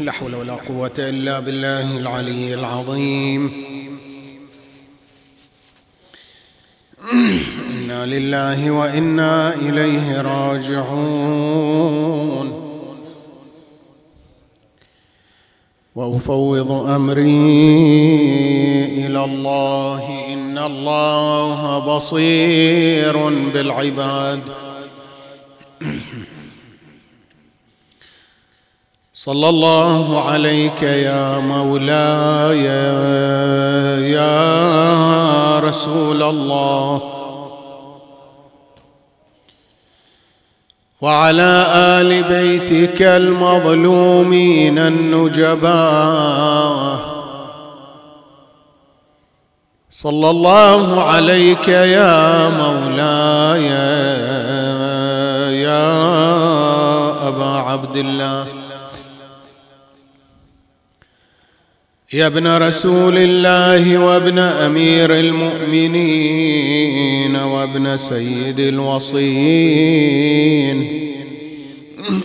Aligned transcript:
لا 0.00 0.12
حول 0.12 0.34
ولا 0.34 0.52
قوة 0.52 0.92
إلا 0.98 1.40
بالله 1.40 1.96
العلي 1.96 2.54
العظيم. 2.54 3.52
إنا 7.72 8.06
لله 8.06 8.70
وإنا 8.70 9.54
إليه 9.54 10.20
راجعون. 10.20 11.44
وأفوض 15.94 16.72
أمري 16.72 17.26
إلى 19.06 19.24
الله 19.24 20.32
إن 20.32 20.58
الله 20.58 21.78
بصير 21.78 23.28
بالعباد. 23.28 24.63
صلى 29.24 29.48
الله 29.48 30.30
عليك 30.30 30.82
يا 30.82 31.38
مولاي 31.38 32.64
يا 34.12 35.58
رسول 35.58 36.22
الله. 36.22 37.02
وعلى 41.00 41.66
آل 41.74 42.22
بيتك 42.22 43.02
المظلومين 43.02 44.78
النجباء. 44.78 45.64
صلى 49.90 50.30
الله 50.30 51.02
عليك 51.02 51.68
يا 51.68 52.48
مولاي 52.48 53.64
يا 55.62 55.88
أبا 57.28 57.46
عبد 57.46 57.96
الله. 57.96 58.63
يا 62.14 62.26
ابن 62.26 62.56
رسول 62.56 63.16
الله 63.16 63.98
وابن 63.98 64.38
أمير 64.38 65.18
المؤمنين 65.18 66.56
وابن 67.36 67.96
سيد 67.96 68.60
الوصين 68.60 70.24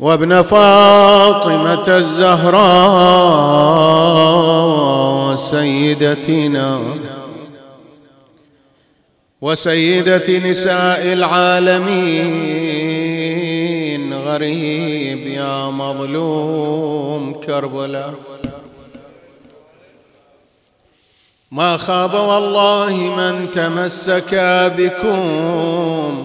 وابن 0.00 0.42
فاطمة 0.42 1.96
الزهراء 1.98 2.62
سيدتنا 5.36 6.80
وسيدة 9.40 10.38
نساء 10.50 11.12
العالمين. 11.12 12.81
غريب 14.32 15.26
يا 15.26 15.70
مظلوم 15.70 17.34
كربلاء. 17.34 18.14
ما 21.50 21.76
خاب 21.76 22.14
والله 22.14 22.94
من 23.16 23.50
تمسك 23.50 24.34
بكم 24.78 26.24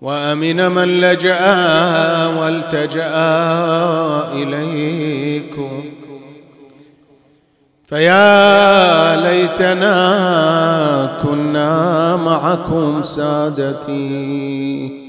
وأمن 0.00 0.70
من 0.70 1.00
لجأ 1.00 1.40
والتجأ 2.26 3.14
إليكم. 4.32 5.84
فيا 7.86 9.16
ليتنا 9.16 9.96
كنا 11.22 12.16
معكم 12.16 13.02
سادتي. 13.02 15.03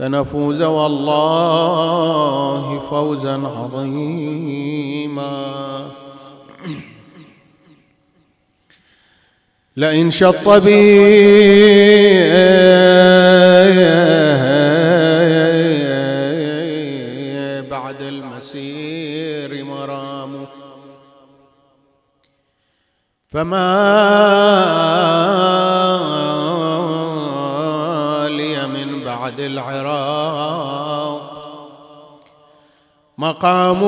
فنفوز 0.00 0.62
والله 0.62 1.90
فوزا 2.90 3.36
عظيما. 3.36 5.30
لئن 9.76 10.10
شط 10.10 10.48
بي 10.48 11.00
بعد 17.70 18.00
المسير 18.00 19.64
مرام. 19.64 20.46
فما 23.28 24.89
العراق. 29.40 31.30
مقام 33.18 33.80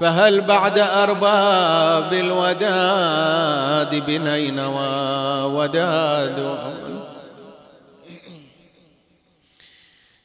فهل 0.00 0.40
بعد 0.40 0.78
أرباب 0.78 2.12
الوداد 2.12 4.06
بنينوى 4.06 5.44
وداد 5.44 6.58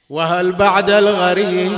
وهل 0.10 0.52
بعد 0.52 0.90
الغريب 0.90 1.72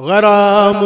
غرام. 0.00 0.76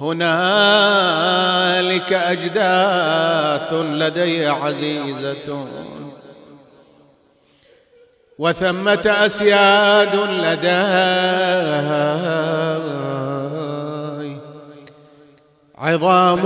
هنالك 0.00 1.32
أجداث 2.12 3.72
لدي 3.72 4.46
عزيزة. 4.46 5.66
وثمة 8.38 9.14
أسياد 9.26 10.16
لدي 10.16 10.68
عظام. 15.78 16.42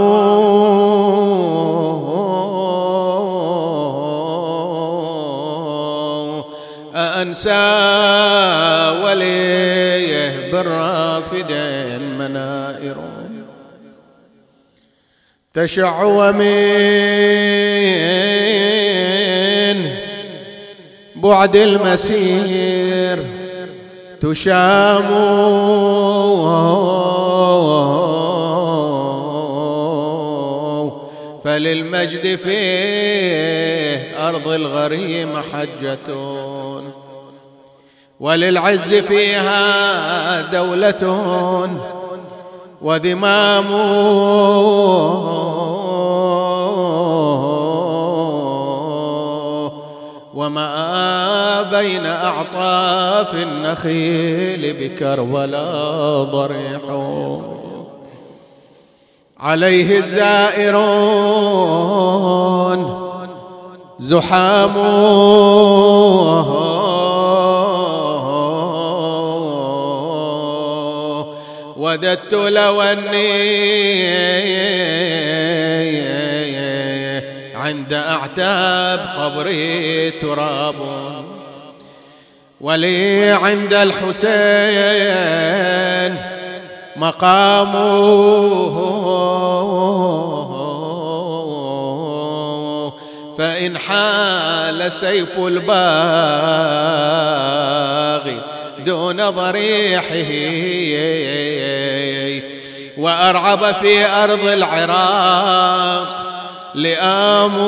أنسى 7.31 7.63
وليه 9.05 10.51
بالرافد 10.53 11.53
منائر 12.19 12.97
تشع 15.55 16.03
ومن 16.03 16.41
بعد 21.15 21.57
المسير 21.57 23.25
تشام. 24.21 25.11
فللمجد 31.45 32.37
فيه 32.37 34.29
أرض 34.29 34.49
الغريم 34.49 35.43
حجة. 35.53 35.99
وللعز 38.21 38.95
فيها 38.95 40.41
دولة 40.41 41.69
وذمام. 42.83 43.67
وما 50.35 51.63
بين 51.63 52.07
أعطاف 52.07 53.35
النخيل 53.35 54.77
بكربلاء 54.81 56.25
ضريح. 56.25 56.81
عليه 59.39 59.99
الزائرون 59.99 61.01
زحام. 63.99 64.75
وددت 71.91 72.35
لو 72.35 72.83
أني 72.83 74.11
عند 77.55 77.93
أعتاب 77.93 78.99
قبري 79.17 80.11
تراب. 80.11 80.75
ولي 82.61 83.31
عند 83.31 83.75
الحسين 83.75 84.21
مقامه. 86.97 88.01
فإن 93.39 93.79
حال 93.79 94.93
سيف 94.93 95.39
الباغي 95.39 95.71
دون 98.85 99.31
ضريحه. 99.31 100.31
وأرعب 102.99 103.75
في 103.75 104.07
أرض 104.07 104.47
العراق 104.47 106.17
لآمو 106.75 107.61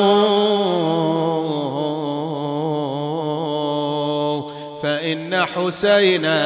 فإن 4.82 5.44
حسينا 5.44 6.43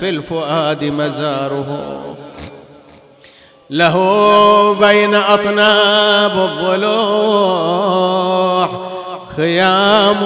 في 0.00 0.08
الفؤاد 0.08 0.84
مزاره. 0.84 2.16
له 3.70 3.96
بين 4.74 5.14
أطناب 5.14 6.32
الضلوع. 6.50 7.70
خيام 9.36 10.20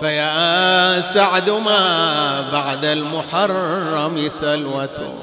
فيا 0.00 1.00
سعد 1.00 1.50
ما 1.50 2.40
بعد 2.52 2.84
المحرم 2.84 4.28
سلوة. 4.28 5.14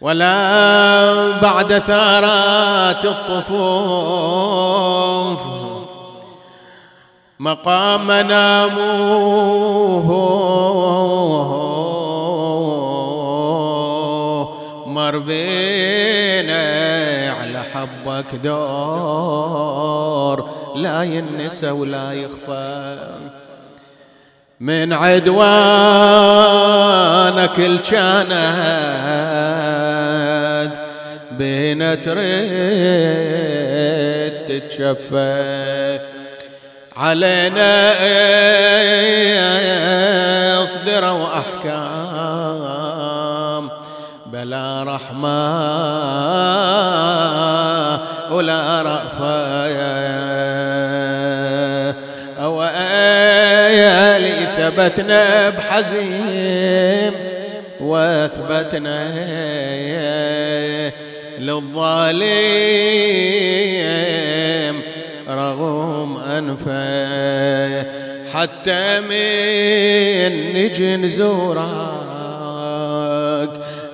ولا 0.00 1.40
بعد 1.42 1.78
ثارات 1.78 3.04
الطفوف. 3.04 3.58
مقام 7.40 8.12
ناموه. 8.12 9.08
مر 14.86 15.18
على 16.48 16.77
حبك 18.18 18.34
دور 18.34 19.98
لا 20.76 21.02
ينسى 21.02 21.70
ولا 21.70 22.12
يخفى. 22.12 22.98
من 24.60 24.92
عدوانك 24.92 25.38
الجناد 27.58 28.38
بين 31.32 32.04
تريد 32.04 32.18
تتشفى. 34.48 35.98
علينا 36.96 37.92
اصدروا 40.62 41.26
احكام 41.38 42.58
بلا 44.26 44.84
رحمة. 44.84 45.38
ولا 48.32 48.82
أو 52.42 52.62
آيالي 52.62 54.46
ثبتنا 54.56 55.50
بحزيم 55.50 57.14
وأثبتنا 57.80 59.08
للظالم 61.38 62.18
رغم 65.28 66.16
أنفه. 66.16 67.82
حتى 68.32 69.00
من 69.00 70.54
نجي 70.54 70.96
نزورك 70.96 71.58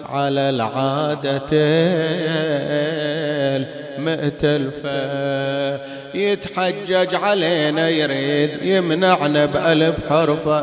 على 0.08 0.50
العادة. 0.50 1.40
المأتلفة 3.98 4.94
يتحجج 6.14 7.14
علينا 7.14 7.88
يريد 7.88 8.62
يمنعنا 8.62 9.46
بألف 9.46 10.08
حرفة. 10.08 10.60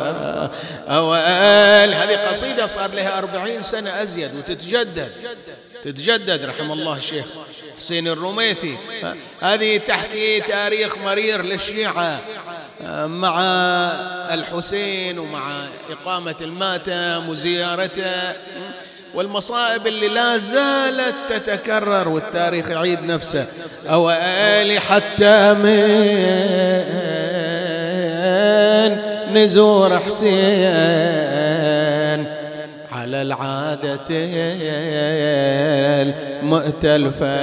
أوائل 0.87 1.93
هذه 1.93 2.29
قصيدة 2.31 2.65
صار 2.65 2.93
لها 2.93 3.17
أربعين 3.17 3.61
سنة 3.61 4.01
أزيد 4.01 4.35
وتتجدد. 4.35 5.11
تتجدد 5.83 6.45
رحم 6.45 6.71
الله 6.71 6.97
الشيخ 6.97 7.25
حسين 7.79 8.07
الرميثي. 8.07 8.75
هذه 9.41 9.77
تحكي 9.77 10.39
تاريخ 10.39 10.97
مرير 10.97 11.41
للشيعة. 11.41 12.21
مع 13.05 13.41
الحسين 14.33 15.19
ومع 15.19 15.41
إقامة 15.89 16.35
الماتم 16.41 17.29
وزيارته. 17.29 18.33
والمصائب 19.13 19.87
اللي 19.87 20.07
لا 20.07 20.37
زالت 20.37 21.15
تتكرر 21.29 22.07
والتاريخ 22.07 22.69
يعيد 22.69 23.03
نفسه. 23.03 23.45
أو 23.89 24.09
آلي 24.09 24.79
حتى 24.79 25.53
من 25.53 26.21
نزور 29.33 29.99
حسين 29.99 30.31
على 32.91 33.21
العادة 33.21 33.99
المؤتلفة 36.41 37.37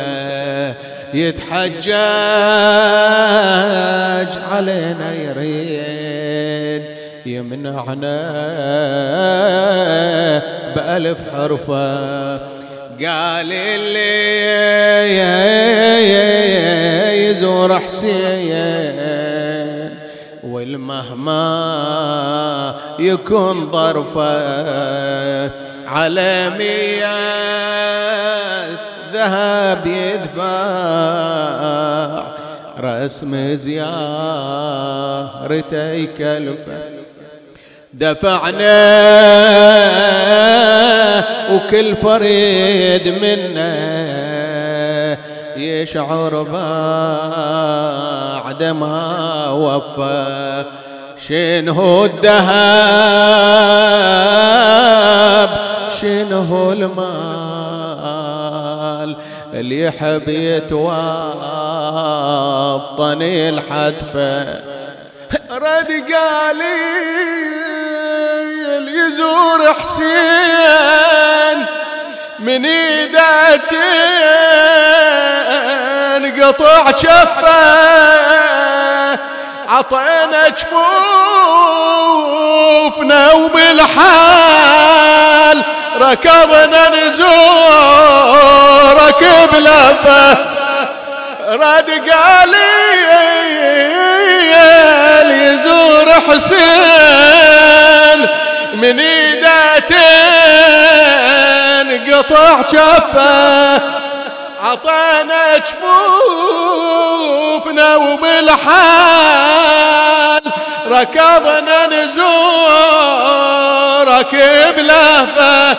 يتحجج 1.14 1.90
علينا 4.50 5.14
يريد. 5.14 6.97
يمنعنا 7.26 8.18
بألف 10.76 11.18
حرفة. 11.32 12.36
قال 12.98 13.52
اللي 13.52 14.08
يزور 17.30 17.78
حسين 17.78 18.54
والمهما 20.42 21.38
يكون 22.98 23.70
ظرفة. 23.70 24.88
على 25.88 26.50
ميات 26.50 27.98
ذهب 29.12 29.86
يدفع 29.86 30.48
رسم 32.80 33.54
زيارته 33.54 33.82
يكلفه 35.92 36.97
دفعنا 37.92 38.78
وكل 41.52 41.96
فريد 41.96 43.08
منا 43.08 43.98
يشعر 45.56 46.42
بعد 46.42 46.62
ما 48.62 49.50
وفى. 49.50 50.64
شنه 51.28 52.04
الذهب 52.04 52.68
شنه 56.00 56.72
المال 56.72 57.06
اللي 59.54 59.82
يحب 59.82 60.28
يتوطن 60.28 60.82
الحدفه 63.22 64.62
رد 65.50 65.90
قاليل 65.90 67.67
يزور 69.18 69.74
حسين 69.74 71.58
من 72.38 72.66
ايدتين 72.66 73.18
قطع 76.42 76.90
شفه 76.96 77.78
عطينا 79.68 80.48
جفوفنا 80.48 80.92
وبالحال 83.32 83.98
ركضنا 86.00 86.88
نزورك 86.88 87.28
بلفه. 89.52 90.36
رد 91.48 91.90
قاليل 92.10 92.68
يزور 95.32 96.08
حسين. 96.12 97.87
من 98.78 99.00
ايدتين 99.00 99.98
قطع 102.14 102.62
شفة. 102.66 103.80
عطانا 104.64 105.58
جفوفنا 106.58 107.96
وبالحال 107.96 108.68
ركضنا 110.88 111.86
نزورك 111.86 112.24
بلهفة. 114.76 115.76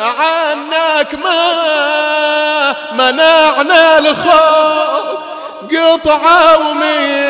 عنك 0.00 1.14
ما 1.24 2.74
منعنا 2.92 3.98
الخوف. 3.98 5.16
قطعة 5.72 6.58
ومن 6.58 7.25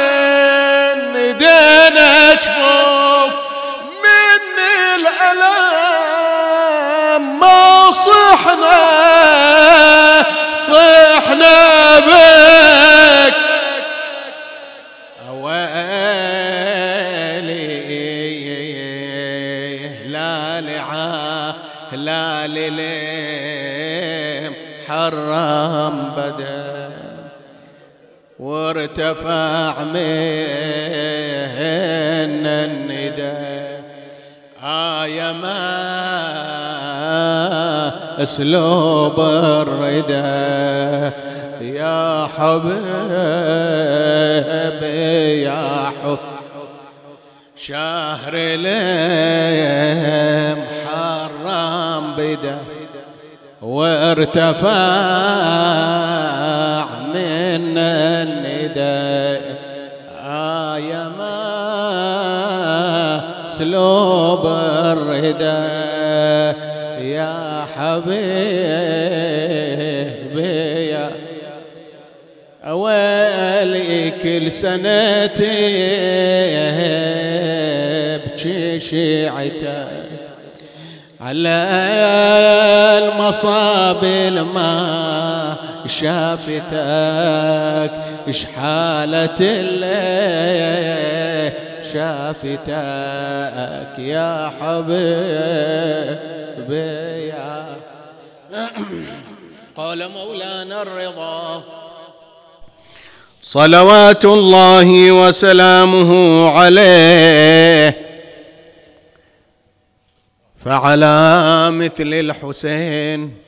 وارتفع 28.98 29.84
من 29.84 29.96
الندى 32.46 33.32
آية 34.64 35.32
ما 35.32 35.52
أسلوب 38.22 39.20
الردى 39.20 40.14
يا 41.60 42.28
حبيبي 42.36 42.82
يا 45.42 45.92
حب. 46.04 46.18
شهر 47.56 48.34
ليم 48.34 49.76
حرام 50.88 52.04
بدا. 52.16 52.58
وارتفع 53.62 54.66
من 57.14 57.78
الندى 58.66 59.40
آية 60.22 61.08
ما 61.18 61.36
سلوب 63.50 64.46
الردى 64.46 65.66
يا 67.14 67.64
حبيبي 67.76 68.16
يا 70.90 71.10
أويلي 72.64 74.10
كل 74.22 74.52
سنتي 74.52 75.86
بشي 78.26 78.80
شيعتك 78.80 79.88
على 81.20 81.48
المصاب 82.98 84.04
ما 84.54 85.56
شافتك. 85.86 87.90
اش 88.28 88.44
حالة 88.44 89.36
اللي 89.40 89.96
شافتك 91.92 92.68
يا 93.98 94.52
حبيبي 94.60 96.26
قال 99.76 100.10
مولانا 100.12 100.82
الرضا. 100.82 101.64
صلوات 103.42 104.24
الله 104.24 105.12
وسلامه 105.12 106.50
عليه. 106.50 107.96
فعلى 110.64 111.70
مثل 111.70 112.14
الحسين. 112.14 113.45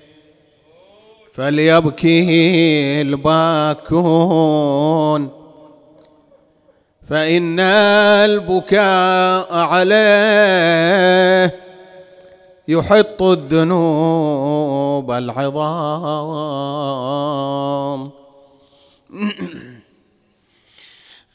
فليبكي 1.38 3.00
الباكون 3.00 4.50
فإن 7.09 7.61
البكاء 8.30 9.54
عليه 9.54 11.54
يحط 12.68 13.23
الذنوب 13.23 15.11
العظام. 15.11 16.40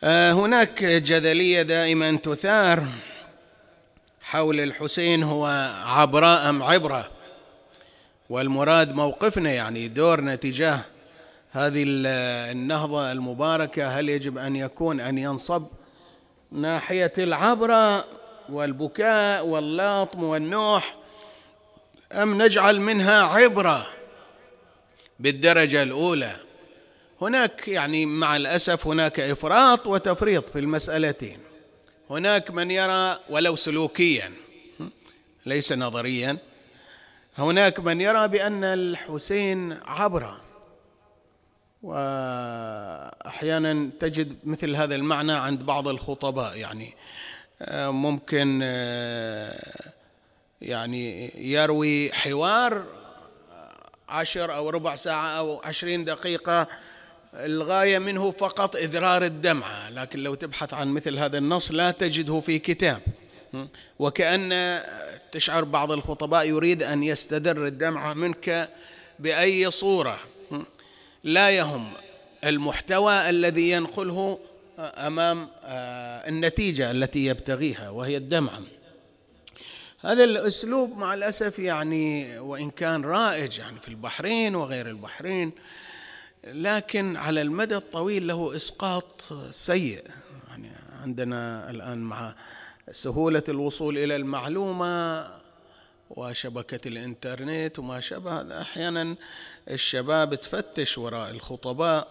هناك 0.44 0.84
جدلية 0.84 1.62
دائما 1.62 2.16
تثار 2.16 2.88
حول 4.22 4.60
الحسين 4.60 5.24
هو 5.24 5.72
عبراء 5.86 6.50
أم 6.50 6.64
عبرة. 6.64 7.23
والمراد 8.34 8.94
موقفنا 8.94 9.52
يعني 9.52 9.88
دورنا 9.88 10.36
تجاه 10.36 10.82
هذه 11.52 11.84
النهضة 11.88 13.12
المباركة 13.12 14.00
هل 14.00 14.10
يجب 14.10 14.38
أن 14.38 14.56
يكون 14.56 15.00
أن 15.00 15.18
ينصب 15.18 15.66
ناحية 16.52 17.14
العبرة 17.18 18.06
والبكاء 18.50 19.46
واللاطم 19.46 20.24
والنوح 20.24 20.96
أم 22.12 22.42
نجعل 22.42 22.82
منها 22.82 23.24
عبرة 23.24 23.88
بالدرجة 25.20 25.84
الأولى؟ 25.84 26.36
هناك 27.22 27.68
يعني 27.68 28.06
مع 28.06 28.36
الأسف 28.36 28.88
هناك 28.88 29.20
إفراط 29.20 29.88
وتفريط 29.88 30.50
في 30.50 30.60
المسألتين. 30.60 31.40
هناك 32.10 32.52
من 32.52 32.72
يرى 32.72 33.20
ولو 33.30 33.56
سلوكيا 33.56 34.32
ليس 35.46 35.74
نظريا 35.74 36.53
هناك 37.38 37.80
من 37.80 38.02
يرى 38.02 38.28
بأن 38.28 38.64
الحسين 38.64 39.78
عبره. 39.86 40.42
وأحيانا 41.84 43.90
تجد 44.00 44.38
مثل 44.44 44.76
هذا 44.76 44.96
المعنى 44.96 45.34
عند 45.34 45.64
بعض 45.64 45.88
الخطباء 45.88 46.58
يعني 46.58 46.94
آه، 47.62 47.90
ممكن 47.90 48.60
آه، 48.64 49.92
يعني 50.62 51.32
يروي 51.36 52.14
حوار 52.14 52.86
عشر 54.10 54.56
أو 54.56 54.70
ربع 54.70 54.96
ساعة 54.96 55.28
أو 55.28 55.62
عشرين 55.64 56.06
دقيقة 56.06 56.68
الغاية 57.34 58.00
منه 58.00 58.32
فقط 58.32 58.76
اذرار 58.76 59.24
الدمعه 59.24 59.90
لكن 59.90 60.20
لو 60.20 60.36
تبحث 60.36 60.74
عن 60.74 60.88
مثل 60.88 61.18
هذا 61.18 61.38
النص 61.38 61.72
لا 61.72 61.92
تجده 61.92 62.40
في 62.40 62.60
كتاب. 62.60 63.02
وكأن 64.00 64.50
تشعر 65.34 65.64
بعض 65.64 65.92
الخطباء 65.92 66.48
يريد 66.48 66.84
أن 66.84 67.04
يستدر 67.04 67.68
الدمعة 67.68 68.14
منك 68.14 68.70
بأي 69.20 69.72
صورة. 69.72 70.20
لا 71.24 71.50
يهم 71.50 71.94
المحتوى 72.44 73.30
الذي 73.30 73.72
ينقله 73.72 74.40
أمام 74.80 75.48
آه، 75.64 76.30
النتيجة 76.30 76.92
التي 76.92 77.26
يبتغيها 77.26 77.90
وهي 77.90 78.18
الدمعه 78.18 78.62
هذا 80.00 80.24
الأسلوب 80.24 80.98
مع 80.98 81.14
الأسف 81.14 81.60
يعني 81.60 82.40
وإن 82.40 82.70
كان 82.70 83.02
رائج 83.02 83.60
يعني 83.60 83.80
في 83.80 83.88
البحرين 83.88 84.56
وغير 84.56 84.90
البحرين 84.90 85.52
لكن 86.44 87.18
على 87.18 87.42
المدى 87.42 87.76
الطويل 87.76 88.28
له 88.28 88.56
إسقاط 88.56 89.22
سيء. 89.52 90.04
يعني 90.50 90.72
عندنا 91.02 91.70
الآن 91.70 91.98
مع 91.98 92.36
سهولة 92.92 93.44
الوصول 93.50 93.98
إلى 93.98 94.16
المعلومة 94.16 95.28
وشبكة 96.10 96.88
الإنترنت 96.88 97.80
وما 97.80 98.00
شابه 98.00 98.62
أحيانا 98.62 99.16
الشباب 99.70 100.36
تفتش 100.36 100.98
وراء 100.98 101.30
الخطباء 101.30 102.08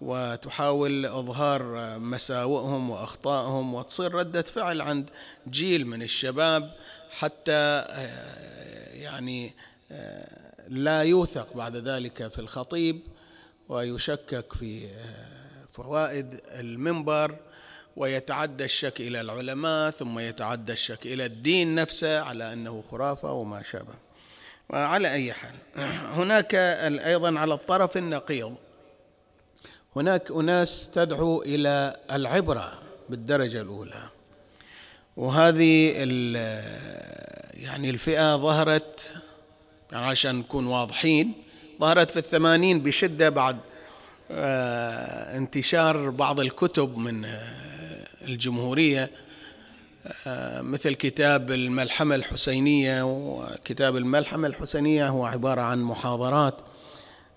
وتحاول 0.00 1.06
إظهار 1.06 1.62
مساوئهم 1.98 2.90
وأخطائهم 2.90 3.74
وتصير 3.74 4.14
ردة 4.14 4.42
فعل 4.42 4.80
عند 4.80 5.10
جيل 5.48 5.86
من 5.86 6.02
الشباب 6.02 6.72
حتى 7.10 7.52
آه، 7.52 8.94
يعني 8.94 9.54
آه، 9.92 10.68
لا 10.68 11.02
يوثق 11.02 11.56
بعد 11.56 11.76
ذلك 11.76 12.28
في 12.28 12.38
الخطيب 12.38 13.00
ويشكك 13.68 14.52
في 14.52 14.86
آه، 14.86 15.66
فوائد 15.72 16.40
المنبر. 16.46 17.36
ويتعدى 17.98 18.64
الشك 18.64 19.00
إلى 19.00 19.20
العلماء 19.20 19.90
ثم 19.90 20.18
يتعدى 20.18 20.72
الشك 20.72 21.06
إلى 21.06 21.24
الدين 21.24 21.74
نفسه 21.74 22.20
على 22.20 22.52
أنه 22.52 22.82
خرافة 22.82 23.32
وما 23.32 23.62
شابه. 23.62 23.94
وعلى 24.70 25.12
أي 25.12 25.32
حال 25.32 25.54
هناك 26.14 26.54
أيضا 27.04 27.38
على 27.38 27.54
الطرف 27.54 27.96
النقيض. 27.96 28.54
هناك 29.96 30.30
أناس 30.30 30.90
تدعو 30.90 31.42
إلى 31.42 31.96
العبرة 32.12 32.72
بالدرجة 33.08 33.60
الأولى. 33.60 34.08
وهذه 35.16 35.92
يعني 37.54 37.90
الفئة 37.90 38.36
ظهرت 38.36 39.12
يعني 39.92 40.06
عشان 40.06 40.36
نكون 40.36 40.66
واضحين 40.66 41.32
ظهرت 41.80 42.10
في 42.10 42.18
الثمانين 42.18 42.80
بشدة 42.80 43.28
بعد 43.28 43.58
آه، 44.30 45.36
انتشار 45.36 46.10
بعض 46.10 46.40
الكتب 46.40 46.96
من 46.96 47.24
آه، 47.24 47.77
الجمهورية 48.28 49.10
آه، 50.26 50.60
مثل 50.60 50.94
كتاب 50.94 51.50
الملحمة 51.50 52.14
الحسينية 52.14 53.02
وكتاب 53.02 53.96
الملحمة 53.96 54.48
الحسينية 54.48 55.08
هو 55.08 55.24
عبارة 55.26 55.60
عن 55.60 55.82
محاضرات 55.82 56.54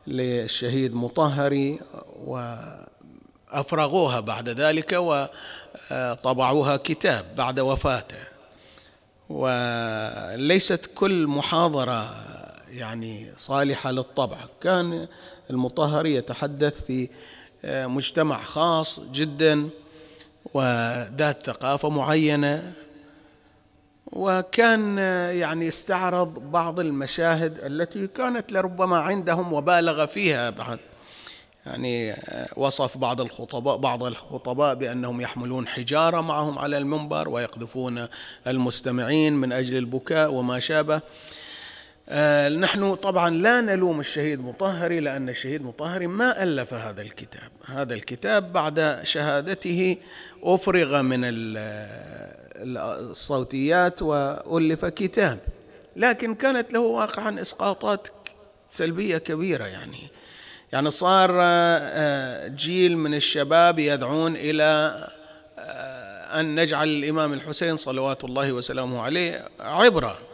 للشهيد 0.07 0.95
مطهري 0.95 1.79
وأفرغوها 2.25 4.19
بعد 4.19 4.49
ذلك 4.49 4.93
وطبعوها 5.91 6.77
كتاب 6.77 7.35
بعد 7.35 7.59
وفاته. 7.59 8.31
وليست 9.29 10.89
كل 10.95 11.27
محاضرة 11.27 12.15
يعني 12.69 13.31
صالحة 13.37 13.91
للطبع. 13.91 14.37
كان 14.61 15.07
المطهري 15.49 16.15
يتحدث 16.15 16.85
في 16.85 17.09
آه، 17.65 17.87
مجتمع 17.87 18.43
خاص 18.43 18.99
جدا 18.99 19.69
وذات 20.53 21.45
ثقافة 21.45 21.89
معينة 21.89 22.73
وكان 24.11 24.97
يعني 25.37 25.67
استعرض 25.67 26.51
بعض 26.51 26.79
المشاهد 26.79 27.57
التي 27.63 28.07
كانت 28.07 28.51
لربما 28.51 28.97
عندهم 28.97 29.53
وبالغ 29.53 30.05
فيها 30.05 30.49
بعد 30.49 30.79
يعني 31.65 32.15
وصف 32.55 32.97
بعض 32.97 33.21
الخطباء 33.21 33.77
بعض 33.77 34.03
الخطباء 34.03 34.75
بأنهم 34.75 35.21
يحملون 35.21 35.67
حجارة 35.67 36.21
معهم 36.21 36.59
على 36.59 36.77
المنبر 36.77 37.29
ويقذفون 37.29 38.07
المستمعين 38.47 39.33
من 39.33 39.51
أجل 39.51 39.77
البكاء 39.77 40.33
وما 40.33 40.59
شابه. 40.59 41.01
آه، 42.13 42.49
نحن 42.49 42.95
طبعا 42.95 43.29
لا 43.29 43.61
نلوم 43.61 43.99
الشهيد 43.99 44.39
مطهري 44.39 44.99
لأن 44.99 45.29
الشهيد 45.29 45.63
مطهري 45.63 46.07
ما 46.07 46.43
ألف 46.43 46.73
هذا 46.73 47.01
الكتاب. 47.01 47.51
هذا 47.65 47.93
الكتاب 47.93 48.53
بعد 48.53 48.99
شهادته 49.03 49.97
أفرغ 50.43 51.01
من 51.01 51.19
الصوتيات 52.55 54.01
وألف 54.01 54.85
كتاب. 54.85 55.39
لكن 55.95 56.35
كانت 56.35 56.73
له 56.73 56.79
واقعا 56.79 57.41
إسقاطات 57.41 58.07
سلبية 58.69 59.17
كبيرة 59.17 59.65
يعني. 59.65 60.09
يعني 60.73 60.91
صار 60.91 61.31
آه، 61.41 62.47
جيل 62.47 62.97
من 62.97 63.13
الشباب 63.13 63.79
يدعون 63.79 64.35
إلى 64.35 64.63
آه، 65.59 66.39
أن 66.39 66.59
نجعل 66.59 66.87
الإمام 66.87 67.33
الحسين 67.33 67.75
صلوات 67.75 68.23
الله 68.23 68.51
وسلامه 68.51 69.01
عليه 69.01 69.45
عبرة. 69.59 70.30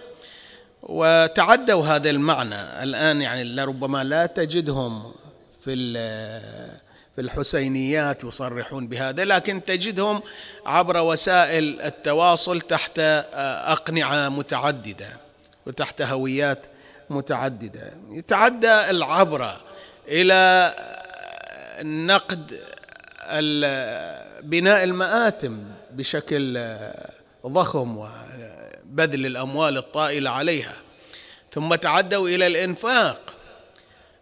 وتعدوا 0.87 1.85
هذا 1.85 2.09
المعنى. 2.09 2.83
الآن 2.83 3.21
يعني 3.21 3.43
لربما 3.43 4.03
لا 4.03 4.25
تجدهم 4.25 5.11
في 5.63 5.93
في 7.15 7.21
الحسينيات 7.21 8.23
يصرحون 8.23 8.87
بهذا 8.87 9.25
لكن 9.25 9.65
تجدهم 9.65 10.21
عبر 10.65 10.97
وسائل 10.97 11.81
التواصل 11.81 12.61
تحت 12.61 12.99
أقنعة 13.67 14.29
متعددة 14.29 15.07
وتحت 15.65 16.01
هويات 16.01 16.65
متعددة. 17.09 17.91
يتعدى 18.09 18.89
العبرة 18.89 19.61
إلى 20.07 20.75
نقد 21.81 22.59
بناء 24.43 24.83
المآتم 24.83 25.63
بشكل 25.91 26.67
ضخم 27.47 28.07
بذل 28.91 29.25
الأموال 29.25 29.77
الطائلة 29.77 30.29
عليها 30.29 30.75
ثم 31.53 31.75
تعدوا 31.75 32.29
إلى 32.29 32.47
الإنفاق 32.47 33.35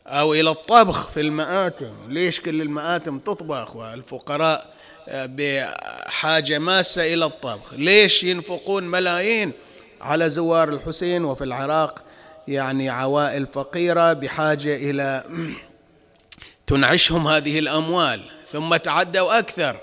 أو 0.08 0.34
إلى 0.34 0.50
الطبخ 0.50 1.10
في 1.10 1.22
المآتم. 1.22 1.94
ليش 2.08 2.40
كل 2.42 2.62
المآتم 2.62 3.20
تطبخ؟ 3.20 3.76
والفقراء 3.76 4.76
آه، 5.08 5.30
بحاجة 5.32 6.60
ماسة 6.60 7.14
إلى 7.14 7.26
الطبخ. 7.26 7.74
ليش 7.74 8.24
ينفقون 8.24 8.84
ملايين؟ 8.84 9.52
على 10.02 10.30
زوار 10.30 10.70
الحسين 10.70 11.26
وفي 11.26 11.44
العراق 11.44 12.04
يعني 12.48 12.90
عوائل 12.90 13.46
فقيرة 13.46 14.14
بحاجة 14.14 14.76
إلى 14.76 15.24
تنعشهم 16.68 17.28
هذه 17.28 17.60
الأموال. 17.60 18.22
ثم 18.52 18.76
تعدوا 18.76 19.40
أكثر. 19.40 19.80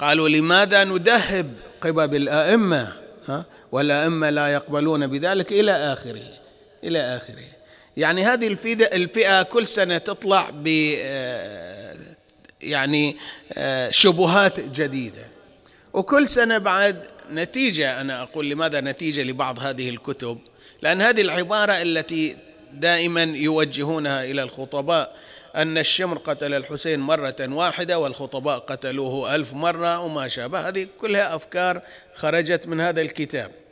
قالوا 0.00 0.28
لماذا 0.28 0.84
ندهب 0.84 1.54
قبب 1.80 2.14
الأئمة؟ 2.14 2.92
ها؟ 3.28 3.44
والأئمة 3.74 4.30
لا 4.30 4.48
يقبلون 4.48 5.06
بذلك 5.06 5.52
إلى 5.52 5.72
آخره 5.72 6.22
إلى 6.84 6.98
آخره. 6.98 7.44
يعني 7.96 8.24
هذه 8.24 8.46
الفئة 8.92 9.42
كل 9.42 9.66
سنة 9.66 9.98
تطلع 9.98 10.50
ب 10.50 10.68
آه، 10.98 11.96
يعني 12.62 13.16
آه، 13.52 13.90
شبهات 13.90 14.60
جديدة. 14.60 15.26
وكل 15.92 16.28
سنة 16.28 16.58
بعد 16.58 17.02
نتيجة 17.32 18.00
أنا 18.00 18.22
أقول 18.22 18.50
لماذا 18.50 18.80
نتيجة 18.80 19.22
لبعض 19.22 19.58
هذه 19.58 19.88
الكتب؟ 19.88 20.38
لأن 20.82 21.02
هذه 21.02 21.20
العبارة 21.20 21.82
التي 21.82 22.36
دائما 22.72 23.22
يوجهونها 23.22 24.24
إلى 24.24 24.42
الخطباء 24.42 25.16
أن 25.56 25.78
الشمر 25.78 26.18
قتل 26.18 26.54
الحسين 26.54 27.00
مرة 27.00 27.36
واحدة 27.40 27.98
والخطباء 27.98 28.58
قتلوه 28.58 29.34
ألف 29.34 29.52
مرة 29.52 29.98
وما 29.98 30.28
شابه. 30.28 30.68
هذه 30.68 30.86
كلها 31.00 31.36
أفكار 31.36 31.82
خرجت 32.14 32.66
من 32.66 32.80
هذا 32.80 33.00
الكتاب. 33.00 33.63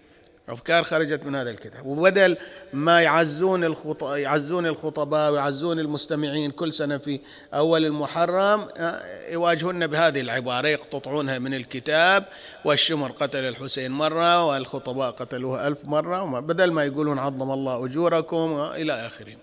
أفكار 0.49 0.85
خرجت 0.85 1.25
من 1.25 1.35
هذا 1.35 1.51
الكتاب. 1.51 1.87
وبدل 1.87 2.37
ما 2.73 3.03
يعزون 3.03 3.65
الخطباء 3.65 4.19
يعزون 4.19 4.67
الخطباء 4.67 5.33
ويعزون 5.33 5.81
المستمعين 5.81 6.51
كل 6.51 6.73
سنة 6.73 6.99
في 6.99 7.21
أول 7.55 7.85
المحرم 7.85 8.69
آه، 8.77 9.29
يواجهون 9.29 9.87
بهذه 9.87 10.21
العبارة 10.21 10.69
يقتطعونها 10.69 11.39
من 11.39 11.55
الكتاب. 11.55 12.25
والشمر 12.65 13.11
قتل 13.11 13.45
الحسين 13.45 13.91
مرة 13.91 14.45
والخطباء 14.45 15.11
قتلوه 15.11 15.67
ألف 15.67 15.85
مرة 15.85 16.41
بدل 16.41 16.73
ما 16.73 16.85
يقولون 16.85 17.19
عظم 17.19 17.51
الله 17.51 17.87
أجوركم 17.87 18.71
إلى 18.75 19.07
آخره 19.07 19.37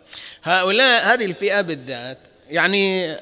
هؤلاء 0.44 1.14
هذه 1.14 1.26
الفئة 1.26 1.62
بالذات 1.62 2.18
يعني 2.50 3.16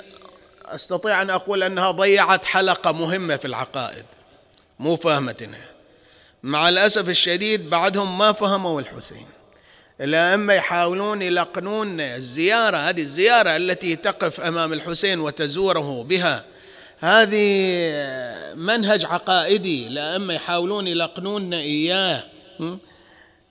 أستطيع 0.65 1.21
أن 1.21 1.29
أقول 1.29 1.63
أنها 1.63 1.91
ضيعت 1.91 2.45
حلقة 2.45 2.91
مهمة 2.91 3.35
في 3.35 3.45
العقائد 3.45 4.05
مو 4.79 4.95
فهمتنا 4.95 5.57
مع 6.43 6.69
الأسف 6.69 7.09
الشديد 7.09 7.69
بعدهم 7.69 8.17
ما 8.17 8.31
فهموا 8.31 8.81
الحسين. 8.81 9.27
الأئمة 10.01 10.53
يحاولون 10.53 11.21
يلقنون 11.21 12.01
الزيارة 12.01 12.77
هذه 12.77 13.01
الزيارة 13.01 13.55
التي 13.55 13.95
تقف 13.95 14.41
أمام 14.41 14.73
الحسين 14.73 15.19
وتزوره 15.19 16.03
بها 16.03 16.45
هذه 16.99 17.77
منهج 18.55 19.05
عقائدي. 19.05 19.87
الأئمة 19.87 20.33
يحاولون 20.33 20.87
يلقنون 20.87 21.53
إياه. 21.53 22.23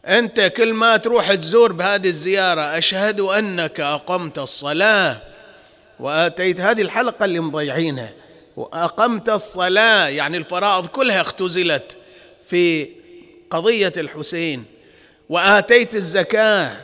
أنت 0.07 0.41
كل 0.41 0.75
ما 0.75 0.97
تروح 0.97 1.35
تزور 1.35 1.73
بهذه 1.73 2.09
الزيارة 2.09 2.61
أشهد 2.61 3.21
أنك 3.21 3.81
أقمت 3.81 4.39
الصلاة. 4.39 5.23
وآتيت 6.01 6.61
هذه 6.61 6.83
الحلقة 6.83 7.25
اللي 7.25 7.41
مضيعينها. 7.41 8.11
وأقمت 8.57 9.29
الصلاة 9.29 10.09
يعني 10.09 10.37
الفرائض 10.37 10.87
كلها 10.87 11.21
اختزلت. 11.21 11.97
في 12.47 12.89
قضية 13.51 13.93
الحسين 13.97 14.65
وآتيت 15.29 15.95
الزكاة 15.95 16.77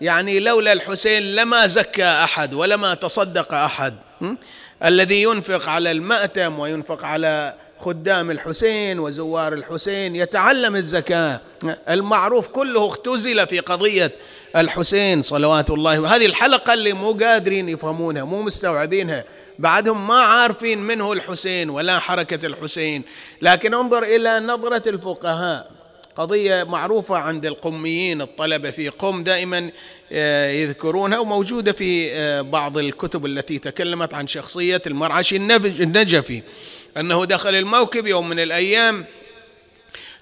يعني 0.00 0.40
لولا 0.40 0.72
الحسين 0.72 1.22
لما 1.22 1.66
زكى 1.66 2.04
أحد 2.04 2.54
ولما 2.54 2.94
تصدق 2.94 3.54
أحد 3.54 3.94
الذي 4.84 5.22
ينفق 5.22 5.68
على 5.68 5.90
المأتم 5.90 6.58
وينفق 6.58 7.04
على 7.04 7.54
خدام 7.78 8.30
الحسين 8.30 8.98
وزوار 8.98 9.52
الحسين 9.52 10.16
يتعلم 10.16 10.76
الزكاة 10.76 11.40
المعروف 11.88 12.48
كله 12.48 12.88
اختزل 12.88 13.46
في 13.46 13.60
قضية 13.60 14.12
الحسين 14.56 15.22
صلوات 15.22 15.70
الله 15.70 16.00
وهذه 16.00 16.26
الحلقة 16.26 16.74
اللي 16.74 16.92
مو 16.92 17.12
قادرين 17.12 17.68
يفهمونها 17.68 18.24
مو 18.24 18.42
مستوعبينها. 18.42 19.24
بعدهم 19.58 20.06
ما 20.06 20.14
عارفين 20.14 20.78
منه 20.78 21.12
الحسين 21.12 21.70
ولا 21.70 21.98
حركة 21.98 22.46
الحسين. 22.46 23.02
لكن 23.42 23.74
انظر 23.74 24.02
إلى 24.02 24.40
نظرة 24.40 24.88
الفقهاء. 24.88 25.70
قضية 26.16 26.64
معروفة 26.64 27.16
عند 27.16 27.46
القميين 27.46 28.22
الطلبة 28.22 28.70
في 28.70 28.88
قم 28.88 29.24
دائما 29.24 29.70
آه، 30.12 30.50
يذكرونها 30.50 31.18
وموجودة 31.18 31.72
في 31.72 32.12
آه، 32.12 32.40
بعض 32.40 32.78
الكتب 32.78 33.26
التي 33.26 33.58
تكلمت 33.58 34.14
عن 34.14 34.26
شخصية 34.26 34.82
المرعشي 34.86 35.36
النجفي. 35.36 36.42
أنه 36.96 37.24
دخل 37.24 37.54
الموكب 37.54 38.06
يوم 38.06 38.28
من 38.28 38.40
الأيام 38.40 39.04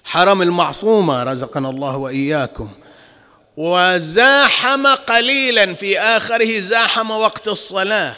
حرم 0.03 0.41
المعصومة 0.41 1.23
رزقنا 1.23 1.69
الله 1.69 1.97
وإياكم. 1.97 2.69
وزاحم 3.57 4.87
قليلا 4.87 5.75
في 5.75 5.99
آخره 5.99 6.59
زاحم 6.59 7.11
وقت 7.11 7.47
الصلاة. 7.47 8.15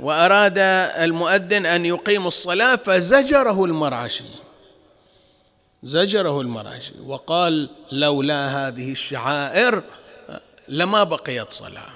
وأراد 0.00 0.58
المؤذن 0.98 1.66
أن 1.66 1.86
يقيم 1.86 2.26
الصلاة 2.26 2.76
فزجره 2.76 3.64
المرعشي. 3.64 4.24
زجره 5.82 6.40
المرعشي 6.40 6.92
وقال 7.06 7.70
لولا 7.92 8.68
هذه 8.68 8.92
الشعائر 8.92 9.82
لما 10.68 11.04
بقيت 11.04 11.52
صلاة. 11.52 11.90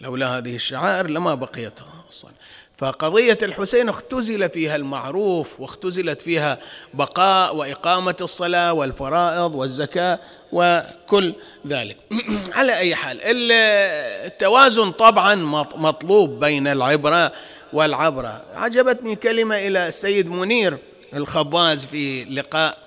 لولا 0.00 0.38
هذه 0.38 0.56
الشعائر 0.56 1.10
لما 1.10 1.34
بقيت 1.34 1.72
الصلاة 2.08 2.32
فقضية 2.78 3.38
الحسين 3.42 3.88
اختزل 3.88 4.50
فيها 4.50 4.76
المعروف 4.76 5.60
واختزلت 5.60 6.22
فيها 6.22 6.58
بقاء 6.94 7.56
وإقامة 7.56 8.16
الصلاة 8.20 8.72
والفرائض 8.72 9.54
والزكاة. 9.54 10.20
وكل 10.52 11.34
ذلك. 11.66 11.96
على 12.56 12.78
أي 12.78 12.94
حال 12.94 13.18
التوازن 13.22 14.90
طبعا 14.90 15.34
مطلوب 15.76 16.44
بين 16.44 16.66
العبرة 16.66 17.32
والعبرة. 17.72 18.44
عجبتني 18.54 19.16
كلمة 19.16 19.56
إلى 19.66 19.88
السيد 19.88 20.30
منير 20.30 20.78
الخباز 21.14 21.84
في 21.84 22.24
لقاء 22.24 22.78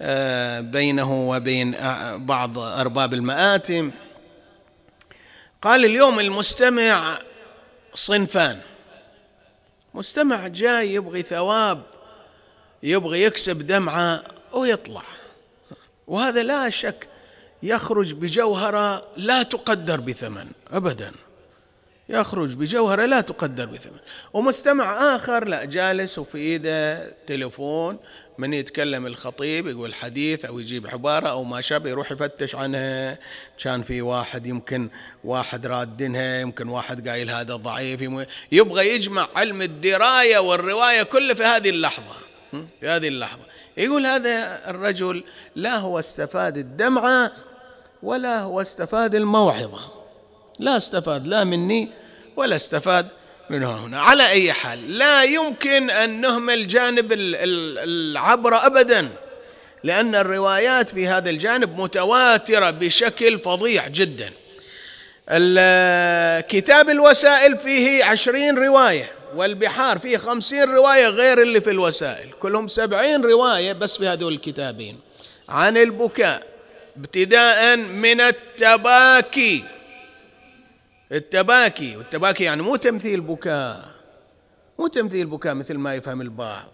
آه، 0.00 0.60
بينه 0.60 1.28
وبين 1.28 1.74
بعض 2.16 2.58
أرباب 2.58 3.14
المآتم 3.14 3.90
قال 5.62 5.84
اليوم 5.84 6.20
المستمع 6.20 7.18
صنفان. 7.94 8.60
مستمع 9.94 10.46
جاي 10.48 10.94
يبغي 10.94 11.22
ثواب 11.22 11.82
يبغي 12.82 13.22
يكسب 13.22 13.66
دمعة 13.66 14.22
ويطلع. 14.52 15.02
وهذا 16.12 16.42
لا 16.42 16.70
شك 16.70 17.08
يخرج 17.62 18.12
بجوهرة 18.12 19.04
لا 19.16 19.42
تقدر 19.42 20.00
بثمن 20.00 20.46
أبدا. 20.70 21.12
يخرج 22.08 22.54
بجوهرة 22.54 23.06
لا 23.06 23.20
تقدر 23.20 23.66
بثمن. 23.66 23.98
ومستمع 24.32 25.14
آخر 25.16 25.48
لا 25.48 25.64
جالس 25.64 26.18
وفي 26.18 26.38
إيده 26.38 27.10
تليفون 27.26 27.98
من 28.38 28.54
يتكلم 28.54 29.06
الخطيب 29.06 29.66
يقول 29.66 29.94
حديث 29.94 30.44
أو 30.44 30.58
يجيب 30.58 30.86
عبارة 30.86 31.28
أو 31.28 31.44
ما 31.44 31.60
شابه 31.60 31.90
يروح 31.90 32.12
يفتش 32.12 32.54
عنها. 32.54 33.18
كان 33.58 33.82
في 33.82 34.02
واحد 34.02 34.46
يمكن 34.46 34.88
واحد 35.24 35.66
رادنها 35.66 36.40
يمكن 36.40 36.68
واحد 36.68 37.08
قايل 37.08 37.30
هذا 37.30 37.56
ضعيف 37.56 38.00
يبغى 38.52 38.94
يجمع 38.94 39.28
علم 39.36 39.62
الدراية 39.62 40.38
والرواية 40.38 41.02
كله 41.02 41.34
في 41.34 41.44
هذه 41.44 41.70
اللحظة. 41.70 42.14
في 42.50 42.88
هذه 42.88 43.08
اللحظة. 43.08 43.51
يقول 43.76 44.06
هذا 44.06 44.60
الرجل 44.70 45.24
لا 45.56 45.76
هو 45.76 45.98
استفاد 45.98 46.56
الدمعه 46.56 47.32
ولا 48.02 48.40
هو 48.40 48.60
استفاد 48.60 49.14
الموعظة. 49.14 49.80
لا 50.58 50.76
استفاد 50.76 51.26
لا 51.26 51.44
مني 51.44 51.88
ولا 52.36 52.56
استفاد 52.56 53.08
من 53.50 53.64
هنا. 53.64 54.00
على 54.00 54.28
أي 54.28 54.52
حال 54.52 54.98
لا 54.98 55.22
يمكن 55.22 55.90
أن 55.90 56.20
نهمل 56.20 56.68
جانب 56.68 57.12
العبرة 57.12 58.66
أبدا 58.66 59.08
لأن 59.84 60.14
الروايات 60.14 60.88
في 60.88 61.08
هذا 61.08 61.30
الجانب 61.30 61.80
متواترة 61.80 62.70
بشكل 62.70 63.38
فظيع 63.38 63.88
جدا. 63.88 64.30
كتاب 66.40 66.90
الوسائل 66.90 67.58
فيه 67.58 68.04
عشرين 68.04 68.58
رواية. 68.58 69.10
والبحار 69.34 69.98
فيه 69.98 70.16
خمسين 70.16 70.64
رواية 70.64 71.08
غير 71.08 71.42
اللي 71.42 71.60
في 71.60 71.70
الوسائل. 71.70 72.32
كلهم 72.32 72.66
سبعين 72.66 73.24
رواية 73.24 73.72
بس 73.72 73.96
في 73.96 74.08
هذول 74.08 74.32
الكتابين. 74.32 75.00
عن 75.48 75.76
البكاء 75.76 76.46
ابتداء 76.96 77.76
من 77.76 78.20
التباكي. 78.20 79.64
التباكي 81.12 81.96
والتباكي 81.96 82.44
يعني 82.44 82.62
مو 82.62 82.76
تمثيل 82.76 83.20
بكاء. 83.20 83.84
مو 84.78 84.86
تمثيل 84.86 85.26
بكاء 85.26 85.54
مثل 85.54 85.74
ما 85.74 85.94
يفهم 85.94 86.20
البعض. 86.20 86.68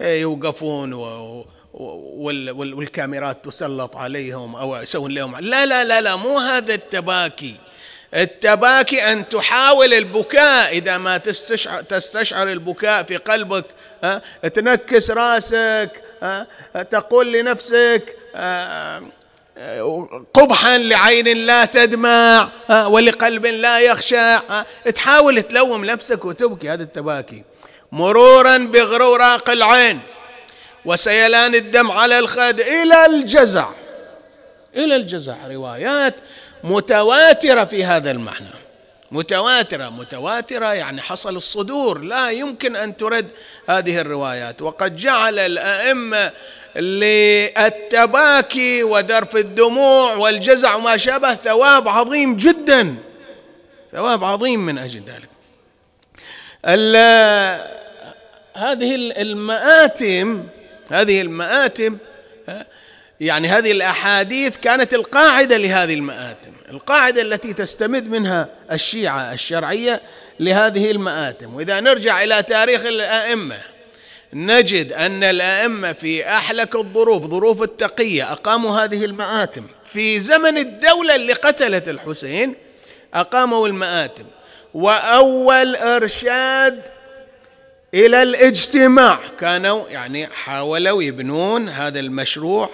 إيه، 0.00 0.20
يوقفون 0.20 0.92
و 0.92 1.46
والكاميرات 1.74 3.44
تسلط 3.44 3.96
عليهم 3.96 4.56
أو 4.56 4.76
يسوون 4.76 5.14
لهم 5.14 5.36
لا 5.36 5.66
لا 5.66 5.84
لا 5.84 6.00
لا 6.00 6.16
مو 6.16 6.38
هذا 6.38 6.74
التباكي. 6.74 7.56
التباكي 8.14 9.12
أن 9.12 9.28
تحاول 9.28 9.94
البكاء 9.94 10.72
إذا 10.72 10.98
ما 10.98 11.16
تستشعر, 11.16 11.82
تستشعر 11.82 12.48
البكاء 12.52 13.02
في 13.02 13.16
قلبك 13.16 13.64
ها؟ 14.04 14.22
تنكس 14.54 15.10
راسك 15.10 16.02
ها؟ 16.22 16.46
تقول 16.90 17.32
لنفسك 17.32 18.16
ها 18.34 19.02
قبحا 20.34 20.78
لعين 20.78 21.46
لا 21.46 21.64
تدمع 21.64 22.48
ولقلب 22.70 23.46
لا 23.46 23.80
يخشع 23.80 24.40
تحاول 24.94 25.42
تلوم 25.42 25.84
نفسك 25.84 26.24
وتبكي 26.24 26.70
هذا 26.70 26.82
التباكي. 26.82 27.44
مرورا 27.92 28.56
بغروراق 28.56 29.50
العين 29.50 30.00
وسيلان 30.84 31.54
الدم 31.54 31.90
على 31.90 32.18
الخد 32.18 32.60
إلى 32.60 33.06
الجزع. 33.06 33.68
إلى 34.76 34.96
الجزع 34.96 35.36
روايات. 35.46 36.14
متواترة 36.64 37.64
في 37.64 37.84
هذا 37.84 38.10
المعنى. 38.10 38.50
متواترة 39.12 39.88
متواترة 39.88 40.72
يعني 40.72 41.02
حصل 41.02 41.36
الصدور. 41.36 41.98
لا 41.98 42.30
يمكن 42.30 42.76
أن 42.76 42.96
ترد 42.96 43.30
هذه 43.68 44.00
الروايات. 44.00 44.62
وقد 44.62 44.96
جعل 44.96 45.38
الأئمة 45.38 46.32
للتباكي 46.76 48.42
وذرف 48.82 49.36
الدموع 49.36 50.16
والجزع 50.16 50.74
وما 50.74 50.96
شابه 50.96 51.34
ثواب 51.34 51.88
عظيم 51.88 52.36
جدا. 52.36 52.96
ثواب 53.92 54.24
عظيم 54.24 54.66
من 54.66 54.78
أجل 54.78 55.02
ذلك. 55.06 55.30
هذه 58.54 59.12
المآتم 59.22 60.44
هذه 60.90 61.20
المآتم 61.20 61.98
يعني 63.20 63.48
هذه 63.48 63.72
الأحاديث 63.72 64.56
كانت 64.56 64.94
القاعدة 64.94 65.56
لهذه 65.56 65.94
المآتم 65.94 66.50
القاعدة 66.70 67.22
التي 67.22 67.52
تستمد 67.52 68.08
منها 68.08 68.48
الشيعة 68.72 69.32
الشرعية 69.32 70.00
لهذه 70.40 70.90
المآتم. 70.90 71.54
وإذا 71.54 71.80
نرجع 71.80 72.22
إلى 72.22 72.42
تاريخ 72.42 72.84
الأئمة 72.84 73.56
نجد 74.32 74.92
أن 74.92 75.24
الأئمة 75.24 75.92
في 75.92 76.28
أحلك 76.28 76.74
الظروف 76.74 77.26
ظروف 77.26 77.62
التقية 77.62 78.32
أقاموا 78.32 78.84
هذه 78.84 79.04
المآتم. 79.04 79.66
في 79.84 80.20
زمن 80.20 80.58
الدولة 80.58 81.14
اللي 81.14 81.32
قتلت 81.32 81.88
الحسين 81.88 82.54
أقاموا 83.14 83.68
المآتم. 83.68 84.24
وأول 84.74 85.76
إرشاد 85.76 86.82
إلى 87.94 88.22
الاجتماع 88.22 89.18
كانوا 89.40 89.88
يعني 89.88 90.26
حاولوا 90.26 91.02
يبنون 91.02 91.68
هذا 91.68 92.00
المشروع 92.00 92.70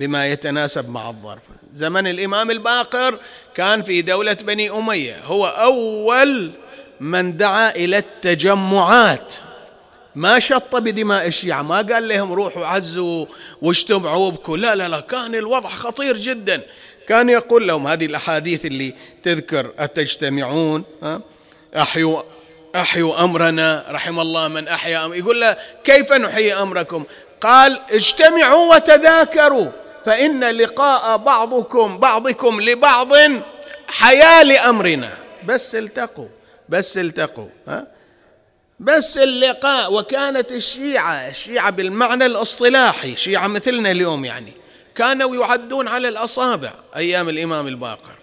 بما 0.00 0.26
يتناسب 0.26 0.88
مع 0.88 1.10
الظرف. 1.10 1.42
زمن 1.72 2.06
الإمام 2.06 2.50
الباقر 2.50 3.18
كان 3.54 3.82
في 3.82 4.02
دولة 4.02 4.32
بني 4.32 4.70
أمية. 4.70 5.24
هو 5.24 5.46
أول 5.46 6.52
من 7.00 7.36
دعا 7.36 7.70
إلى 7.70 7.98
التجمعات. 7.98 9.34
ما 10.14 10.38
شط 10.38 10.76
بدماء 10.76 11.26
الشيعة. 11.26 11.62
ما 11.62 11.76
قال 11.76 12.08
لهم 12.08 12.32
روحوا 12.32 12.66
عزوا 12.66 13.26
واجتمعوا 13.62 14.26
وابكوا. 14.26 14.56
لا 14.56 14.74
لا 14.74 14.88
لا. 14.88 15.00
كان 15.00 15.34
الوضع 15.34 15.68
خطير 15.68 16.16
جدا. 16.16 16.62
كان 17.08 17.30
يقول 17.30 17.68
لهم 17.68 17.86
هذه 17.86 18.06
الأحاديث 18.06 18.66
اللي 18.66 18.94
تذكر 19.22 19.70
أتجتمعون 19.78 20.84
أحيوا 21.76 22.22
أحيوا 22.76 23.24
أمرنا. 23.24 23.84
رحم 23.88 24.20
الله 24.20 24.48
من 24.48 24.68
أحيا 24.68 25.06
أمر 25.06 25.14
يقول 25.14 25.40
له 25.40 25.56
كيف 25.84 26.12
نحيي 26.12 26.54
أمركم؟ 26.54 27.04
قال 27.40 27.80
اجتمعوا 27.90 28.74
وتذاكروا. 28.74 29.70
فإن 30.04 30.44
لقاء 30.44 31.16
بعضكم 31.16 31.98
بعضكم 31.98 32.60
لبعض 32.60 33.12
حياة 33.88 34.42
لأمرنا. 34.42 35.18
بس 35.46 35.74
التقوا 35.74 36.28
بس 36.68 36.98
التقوا 36.98 37.48
ها؟ 37.68 37.86
بس 38.80 39.18
اللقاء. 39.18 39.92
وكانت 39.92 40.52
الشيعة 40.52 41.28
الشيعة 41.28 41.70
بالمعنى 41.70 42.26
الإصطلاحي 42.26 43.16
شيعة 43.16 43.46
مثلنا 43.46 43.90
اليوم 43.90 44.24
يعني 44.24 44.52
كانوا 44.94 45.36
يعدون 45.36 45.88
على 45.88 46.08
الأصابع 46.08 46.72
أيام 46.96 47.28
الإمام 47.28 47.66
الباقر. 47.66 48.14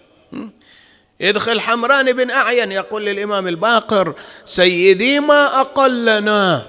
يدخل 1.20 1.60
حمران 1.60 2.12
بن 2.12 2.30
أعين 2.30 2.72
يقول 2.72 3.06
للإمام 3.06 3.48
الباقر 3.48 4.14
سيدي 4.44 5.20
ما 5.20 5.60
أقلنا 5.60 6.66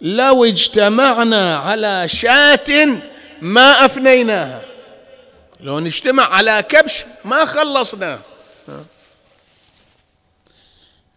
لو 0.00 0.44
اجتمعنا 0.44 1.56
على 1.56 2.08
شاة 2.08 2.98
ما 3.40 3.84
أفنيناها. 3.84 4.62
لو 5.60 5.80
نجتمع 5.80 6.34
على 6.34 6.64
كبش 6.68 7.04
ما 7.24 7.44
خلصناه 7.44 8.18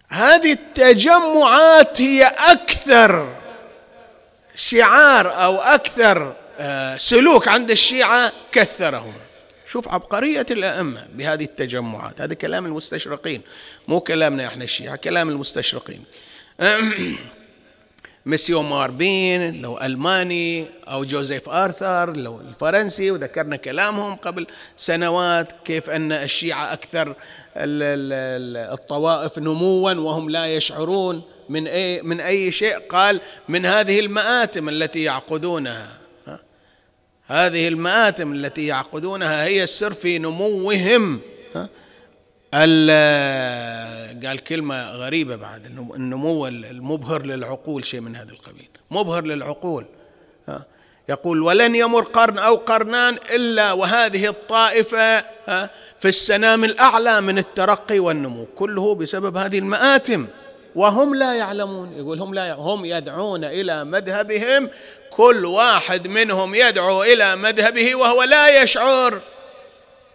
هذه 0.10 0.52
التجمعات 0.52 2.02
هي 2.02 2.24
أكثر 2.24 3.36
شعار 4.56 5.44
أو 5.44 5.58
أكثر 5.58 6.36
آه، 6.60 6.98
سلوك 6.98 7.48
عند 7.48 7.72
الشيعة 7.72 8.32
كثرهم. 8.52 9.14
شوف 9.68 9.90
عبقرية 9.90 10.46
الأئمة 10.52 11.08
بهذه 11.14 11.44
التجمعات. 11.44 12.22
هذا 12.22 12.34
كلام 12.34 12.66
المستشرقين 12.66 13.42
مو 13.88 14.00
كلامنا 14.00 14.48
إحنا 14.48 14.64
الشيعة 14.64 14.96
كلام 14.96 15.30
المستشرقين. 15.30 16.04
مسيو 18.26 18.62
ماربين 18.62 19.62
لو 19.62 19.78
ألماني 19.78 20.66
أو 20.88 21.04
جوزيف 21.04 21.50
آرثر 21.50 22.18
لو 22.18 22.42
الفرنسي 22.42 23.12
وذكرنا 23.12 23.56
كلامهم 23.56 24.16
قبل 24.16 24.48
سنوات 24.78 25.48
كيف 25.66 25.90
أن 25.90 26.12
الشيعة 26.12 26.74
أكثر 26.74 27.16
الطوائف 27.56 29.40
نموا 29.40 29.94
وهم 29.94 30.30
لا 30.30 30.56
يشعرون 30.56 31.22
من 31.50 31.68
أي, 31.68 32.02
من 32.02 32.20
أي 32.20 32.52
شيء. 32.52 32.80
قال 32.80 33.22
من 33.50 33.66
هذه 33.66 34.00
المآتم 34.00 34.70
التي 34.70 35.04
يعقدونها. 35.04 35.88
هذه 37.26 37.68
المآتم 37.68 38.34
التي 38.34 38.68
يعقدونها 38.68 39.46
هي 39.46 39.64
السر 39.64 39.94
في 39.94 40.20
نموهم. 40.20 41.22
قال 42.54 44.40
كلمة 44.48 44.92
غريبة 44.92 45.36
بعد 45.36 45.66
النمو 45.66 46.48
المبهر 46.48 47.26
للعقول 47.26 47.86
شيء 47.86 48.02
من 48.02 48.16
هذا 48.16 48.32
القبيل. 48.32 48.70
مبهر 48.92 49.24
للعقول. 49.24 49.86
يقول 51.10 51.42
ولن 51.42 51.76
يمر 51.76 52.04
قرن 52.04 52.38
أو 52.38 52.56
قرنان 52.56 53.18
إلا 53.36 53.72
وهذه 53.72 54.28
الطائفة 54.28 55.20
في 56.00 56.06
السنام 56.06 56.64
الأعلى 56.64 57.22
من 57.22 57.38
الترقي 57.38 58.00
والنمو. 58.00 58.46
كله 58.46 58.96
بسبب 58.96 59.38
هذه 59.38 59.60
المآتم. 59.60 60.28
وهم 60.76 61.16
لا 61.16 61.36
يعلمون. 61.36 61.94
يقول 61.98 62.20
هم 62.20 62.34
لا 62.34 62.46
يعلمون 62.46 62.70
هم 62.70 62.86
يدعون 62.86 63.44
إلى 63.44 63.86
مذهبهم. 63.86 64.70
كل 65.12 65.46
واحد 65.46 66.08
منهم 66.08 66.56
يدعو 66.56 67.04
إلى 67.04 67.36
مذهبه 67.36 67.96
وهو 67.96 68.24
لا 68.24 68.64
يشعر. 68.64 69.22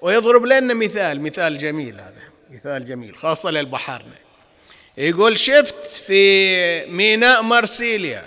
ويضرب 0.02 0.46
لنا 0.46 0.74
مثال 0.74 1.20
مثال 1.20 1.58
جميل 1.58 1.94
هذا. 1.94 2.17
مثال 2.50 2.84
جميل. 2.84 3.16
خاصة 3.16 3.50
للبحارنا 3.50 4.14
يقول 4.98 5.38
شفت 5.38 5.84
في 5.84 6.86
ميناء 6.86 7.42
مرسيليا 7.42 8.24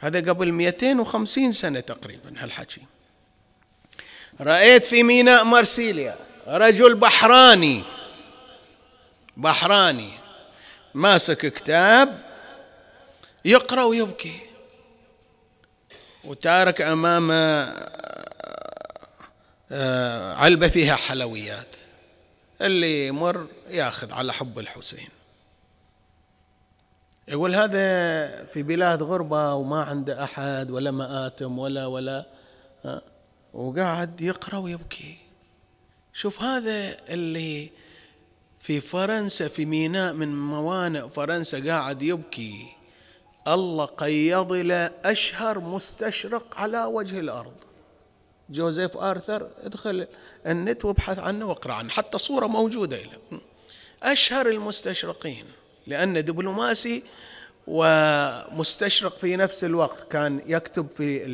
هذا 0.00 0.18
قبل 0.18 0.52
250 0.52 1.52
سنة 1.52 1.80
تقريبا 1.80 2.34
هالحكي. 2.38 2.80
رأيت 4.40 4.86
في 4.86 5.02
ميناء 5.02 5.44
مرسيليا 5.44 6.16
رجل 6.46 6.94
بحراني. 6.94 7.82
بحراني. 9.36 10.12
ماسك 10.94 11.46
كتاب 11.46 12.22
يقرأ 13.44 13.82
ويبكي. 13.82 14.40
وتارك 16.24 16.80
أمامه 16.80 17.34
آه، 19.72 20.34
علبة 20.34 20.68
فيها 20.68 20.96
حلويات. 20.96 21.76
اللي 22.60 23.06
يمر 23.06 23.46
ياخذ 23.68 24.12
على 24.12 24.32
حب 24.32 24.58
الحسين. 24.58 25.08
يقول 27.28 27.54
هذا 27.54 28.44
في 28.44 28.62
بلاد 28.62 29.02
غربة 29.02 29.54
وما 29.54 29.82
عنده 29.82 30.24
أحد 30.24 30.70
ولا 30.70 30.90
مآتم 30.90 31.58
ولا 31.58 31.86
ولا 31.86 32.26
وقاعد 33.54 34.20
يقرأ 34.20 34.58
ويبكي. 34.58 35.16
شوف 36.12 36.42
هذا 36.42 36.96
اللي 37.08 37.70
في 38.58 38.80
فرنسا 38.80 39.48
في 39.48 39.64
ميناء 39.64 40.12
من 40.12 40.36
موانئ 40.48 41.08
فرنسا 41.08 41.66
قاعد 41.66 42.02
يبكي. 42.02 42.72
الله 43.48 43.84
قيض 43.84 44.52
له 44.52 44.90
أشهر 45.04 45.60
مستشرق 45.60 46.58
على 46.58 46.84
وجه 46.84 47.20
الأرض. 47.20 47.54
جوزيف 48.50 48.96
آرثر 48.96 49.48
ادخل 49.64 50.06
النت 50.46 50.84
وابحث 50.84 51.18
عنه 51.18 51.46
واقرأ 51.46 51.72
عنه 51.72 51.90
حتى 51.90 52.18
صورة 52.18 52.46
موجودة 52.46 52.96
له. 52.96 53.40
أشهر 54.02 54.48
المستشرقين 54.48 55.44
لأن 55.86 56.24
دبلوماسي 56.24 57.02
ومستشرق 57.66 59.18
في 59.18 59.36
نفس 59.36 59.64
الوقت 59.64 60.12
كان 60.12 60.40
يكتب 60.46 60.90
في 60.90 61.24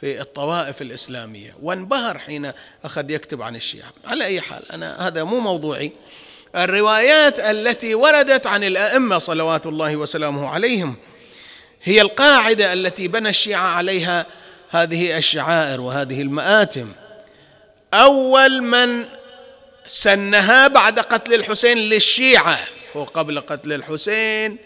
في 0.00 0.20
الطوائف 0.20 0.82
الإسلامية. 0.82 1.56
وانبهر 1.62 2.18
حين 2.18 2.52
أخذ 2.84 3.10
يكتب 3.10 3.42
عن 3.42 3.56
الشيعة. 3.56 3.92
على 4.04 4.24
أي 4.24 4.40
حال 4.40 4.72
أنا 4.72 5.08
هذا 5.08 5.24
مو 5.24 5.40
موضوعي. 5.40 5.92
الروايات 6.56 7.38
التي 7.38 7.94
وردت 7.94 8.46
عن 8.46 8.64
الأئمة 8.64 9.18
صلوات 9.18 9.66
الله 9.66 9.96
وسلامه 9.96 10.48
عليهم 10.48 10.96
هي 11.82 12.00
القاعدة 12.00 12.72
التي 12.72 13.08
بنى 13.08 13.28
الشيعة 13.28 13.66
عليها 13.66 14.26
هذه 14.70 15.18
الشعائر 15.18 15.80
وهذه 15.80 16.22
المآتم. 16.22 16.92
أول 17.94 18.62
من 18.62 19.04
سنها 19.86 20.68
بعد 20.68 21.00
قتل 21.00 21.34
الحسين 21.34 21.78
للشيعة 21.78 22.58
هو 22.96 23.04
قبل 23.04 23.40
قتل 23.40 23.72
الحسين 23.72 24.56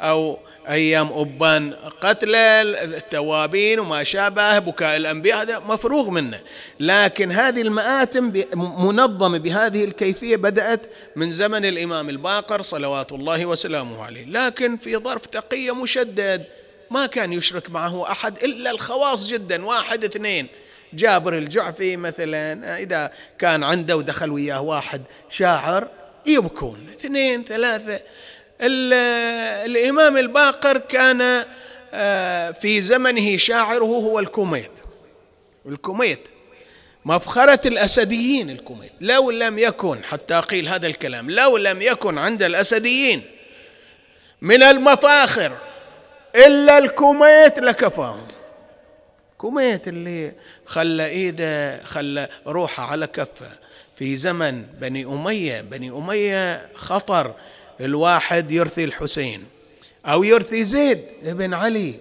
أو 0.00 0.38
أيام 0.68 1.12
أبان 1.12 1.74
قتل 2.00 2.34
التوابين 2.34 3.80
وما 3.80 4.04
شابه 4.04 4.58
بكاء 4.58 4.96
الأنبياء 4.96 5.42
هذا 5.42 5.58
مفروغ 5.58 6.10
منه. 6.10 6.40
لكن 6.80 7.32
هذه 7.32 7.62
المآتم 7.62 8.32
منظمة 8.56 9.38
بهذه 9.38 9.84
الكيفية 9.84 10.36
بدأت 10.36 10.80
من 11.16 11.30
زمن 11.30 11.64
الإمام 11.64 12.08
الباقر 12.08 12.62
صلوات 12.62 13.12
الله 13.12 13.46
وسلامه 13.46 14.04
عليه. 14.04 14.24
لكن 14.26 14.76
في 14.76 14.96
ظرف 14.96 15.26
تقية 15.26 15.74
مشدد. 15.74 16.44
ما 16.92 17.06
كان 17.06 17.32
يشرك 17.32 17.70
معه 17.70 18.12
أحد 18.12 18.36
إلا 18.44 18.70
الخواص 18.70 19.26
جدا 19.28 19.64
واحد 19.64 20.04
اثنين. 20.04 20.46
جابر 20.94 21.38
الجعفي 21.38 21.96
مثلا 21.96 22.78
إذا 22.78 23.12
كان 23.38 23.64
عنده 23.64 23.96
ودخل 23.96 24.30
وياه 24.30 24.60
واحد 24.60 25.02
شاعر 25.30 25.88
يبكون. 26.26 26.86
اثنين 26.94 27.44
ثلاثة. 27.44 28.00
الإمام 28.60 30.16
الباقر 30.16 30.78
كان 30.78 31.44
آه، 31.94 32.50
في 32.50 32.80
زمنه 32.80 33.36
شاعره 33.36 33.84
هو 33.84 34.18
الكميت. 34.18 34.80
الكميت. 35.66 36.20
مفخرة 37.04 37.68
الأسديين 37.68 38.50
الكميت. 38.50 38.92
لو 39.00 39.30
لم 39.30 39.58
يكن 39.58 40.04
حتى 40.04 40.40
قيل 40.40 40.68
هذا 40.68 40.86
الكلام 40.86 41.30
لو 41.30 41.56
لم 41.56 41.82
يكن 41.82 42.18
عند 42.18 42.42
الأسديين 42.42 43.22
من 44.40 44.62
المفاخر 44.62 45.58
إلا 46.36 46.78
الكميت 46.78 47.58
لكفاهم 47.58 48.28
كميت 49.38 49.88
اللي 49.88 50.32
خلى 50.66 51.06
إيده 51.06 51.82
خلى 51.82 52.28
روحه 52.46 52.84
على 52.90 53.06
كفه. 53.06 53.50
في 53.96 54.16
زمن 54.16 54.62
بني 54.62 55.04
أمية 55.04 55.60
بني 55.60 55.90
أمية 55.90 56.68
خطر. 56.74 57.34
الواحد 57.80 58.52
يرثي 58.52 58.84
الحسين 58.84 59.44
أو 60.06 60.24
يرثي 60.24 60.64
زيد 60.64 61.00
بن 61.22 61.54
علي. 61.54 61.94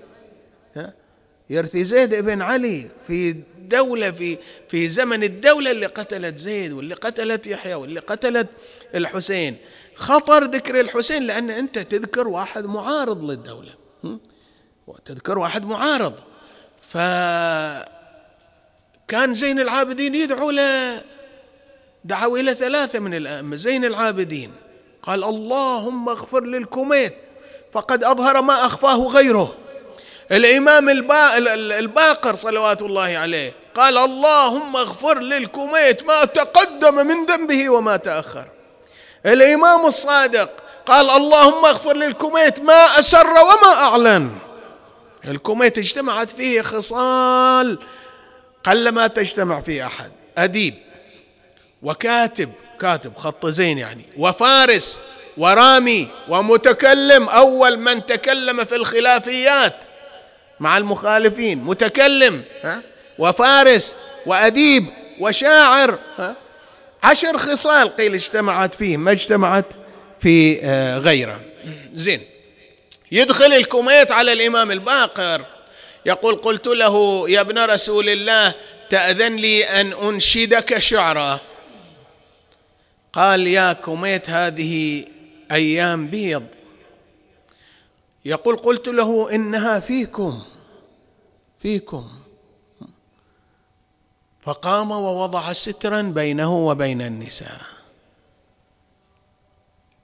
يرثي 1.50 1.84
زيد 1.84 2.16
بن 2.16 2.42
علي 2.42 2.88
في 3.04 3.36
دولة 3.58 4.12
في 4.12 4.38
في 4.70 4.90
زمن 4.90 5.24
الدولة 5.24 5.72
اللي 5.72 5.86
قتلت 5.86 6.38
زيد 6.38 6.72
واللي 6.72 6.96
قتلت 6.96 7.48
يحيى 7.48 7.74
واللي 7.74 8.00
قتلت 8.00 8.48
الحسين. 8.96 9.58
خطر 9.96 10.44
ذكر 10.44 10.80
الحسين 10.80 11.24
لأن 11.24 11.50
أنت 11.50 11.80
تذكر 11.80 12.28
واحد 12.28 12.66
معارض 12.66 13.24
للدولة. 13.24 13.81
تذكر 15.06 15.40
واحد 15.40 15.66
معارض. 15.66 16.14
فكان 16.90 17.84
زين 19.34 19.60
العابدين 19.60 20.16
يدعو 20.16 20.52
له 20.52 21.04
دعوا 22.04 22.38
إله 22.38 22.54
ثلاثة 22.56 23.00
من 23.00 23.14
الأئمة 23.14 23.56
زين 23.56 23.86
العابدين. 23.86 24.54
قال 25.04 25.24
اللهم 25.24 26.10
اغفر 26.10 26.44
للكميت 26.44 27.16
فقد 27.72 28.04
أظهر 28.04 28.42
ما 28.42 28.66
أخفاه 28.66 28.98
غيره. 28.98 29.58
الإمام 30.32 30.90
الباقر 31.50 32.36
صلوات 32.36 32.82
الله 32.82 33.18
عليه 33.18 33.54
قال 33.76 33.98
اللهم 33.98 34.76
اغفر 34.76 35.20
للكميت 35.20 36.04
ما 36.04 36.26
تقدم 36.26 36.96
من 37.08 37.26
ذنبه 37.26 37.70
وما 37.70 37.98
تأخر. 37.98 38.48
الإمام 39.26 39.86
الصادق 39.86 40.50
قال 40.92 41.10
اللهم 41.10 41.66
اغفر 41.66 41.94
للكميت 41.94 42.60
ما 42.60 43.00
أسر 43.00 43.28
وما 43.28 43.74
أعلن. 43.74 44.32
الكميت 45.26 45.78
اجتمعت 45.78 46.32
فيه 46.32 46.62
خصال 46.62 47.80
قلما 48.64 49.08
تجتمع 49.08 49.62
فيه 49.62 49.88
أحد. 49.88 50.12
أديب 50.38 50.76
وكاتب 51.84 52.52
كاتب 52.80 53.18
خط 53.18 53.46
زين 53.46 53.78
يعني 53.78 54.06
وفارس 54.18 55.00
ورامي 55.38 56.08
ومتكلم 56.30 57.30
أول 57.30 57.78
من 57.78 58.06
تكلم 58.06 58.66
في 58.66 58.76
الخلافيات 58.76 59.76
مع 60.60 60.78
المخالفين 60.78 61.64
متكلم 61.64 62.44
ها؟ 62.64 62.82
وفارس 63.20 63.96
وأديب 64.26 64.86
وشاعر 65.20 66.00
ها؟ 66.18 66.36
عشر 67.04 67.38
خصال 67.38 67.98
قيل 67.98 68.14
اجتمعت 68.14 68.74
فيه 68.74 68.98
ما 68.98 69.12
اجتمعت؟ 69.12 69.66
في 70.22 70.60
آه، 70.64 70.98
غيره. 70.98 71.42
زين. 71.94 72.22
يدخل 73.12 73.54
الكوميت 73.54 74.12
على 74.12 74.34
الإمام 74.34 74.72
الباقر. 74.72 75.46
يقول 76.06 76.36
قلت 76.36 76.68
له 76.68 77.30
يا 77.30 77.42
ابن 77.42 77.60
رسول 77.60 78.10
الله 78.10 78.56
تأذن 78.90 79.36
لي 79.36 79.64
أن 79.64 79.94
أنشدك 79.94 80.80
شعرا 80.80 81.40
قال 83.14 83.48
يا 83.48 83.74
كوميت 83.74 84.30
هذه 84.30 85.06
أيام 85.52 86.08
بيض. 86.08 86.46
يقول 88.26 88.58
قلت 88.58 88.88
له 88.88 89.36
إنها 89.36 89.80
فيكم 89.80 90.44
فيكم. 91.60 92.10
فقام 94.42 94.92
ووضع 94.92 95.54
سترا 95.54 96.02
بينه 96.02 96.68
وبين 96.68 97.02
النساء. 97.02 97.81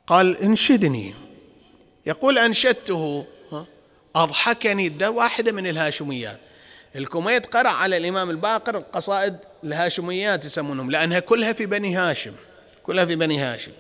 قال 0.08 0.38
انشدني. 0.38 1.14
يقول 2.06 2.38
انشدته 2.38 3.26
اضحكني 4.16 4.90
ده 4.90 5.12
واحدة 5.12 5.52
من 5.52 5.68
الهاشميات. 5.68 6.40
الكوميت 6.96 7.46
قرأ 7.46 7.70
على 7.70 7.98
الإمام 7.98 8.30
الباقر 8.30 8.78
قصائد 8.78 9.38
الهاشميات 9.64 10.46
يسمونهم 10.46 10.92
لأنها 10.92 11.20
كلها 11.20 11.54
في 11.54 11.66
بني 11.66 11.96
هاشم 11.96 12.34
كلها 12.84 13.06
في 13.06 13.16
بني 13.16 13.40
هاشم. 13.40 13.72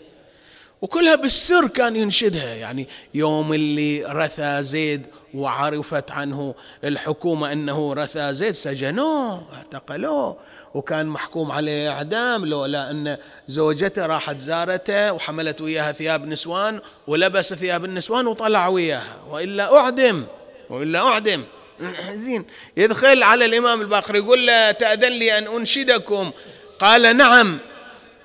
وكلها 0.82 1.16
بالسر 1.16 1.68
كان 1.68 1.96
ينشدها 1.96 2.56
يعني 2.56 2.88
يوم 3.14 3.54
اللي 3.54 4.04
رثى 4.06 4.64
زيد 4.64 5.06
وعرفت 5.38 6.12
عنه 6.12 6.56
الحكومة 6.84 7.52
أنه 7.52 7.94
رثى 7.94 8.34
زيد 8.34 8.52
سجنوه 8.52 9.44
اعتقلوه 9.54 10.38
وكان 10.74 11.08
محكوم 11.08 11.52
عليه 11.52 11.92
إعدام 11.92 12.46
لولا 12.46 12.92
أن 12.92 13.18
زوجته 13.48 14.06
راحت 14.06 14.40
زارته 14.40 15.12
وحملت 15.14 15.62
وياها 15.62 15.92
ثياب 15.92 16.28
نسوان 16.28 16.80
ولبس 17.08 17.54
ثياب 17.54 17.86
النسوان 17.86 18.28
وطلع 18.28 18.68
وياها 18.68 19.18
وإلا 19.30 19.78
أعدم 19.80 20.26
وإلا 20.70 21.00
أعدم. 21.00 21.44
زين 22.12 22.46
يدخل 22.78 23.24
على 23.24 23.46
الإمام 23.46 23.82
الباقر 23.82 24.16
يقول 24.16 24.48
له 24.48 24.72
تأذن 24.72 25.12
لي 25.12 25.38
أن 25.38 25.48
أنشدكم؟ 25.48 26.32
قال 26.80 27.18
نعم. 27.18 27.58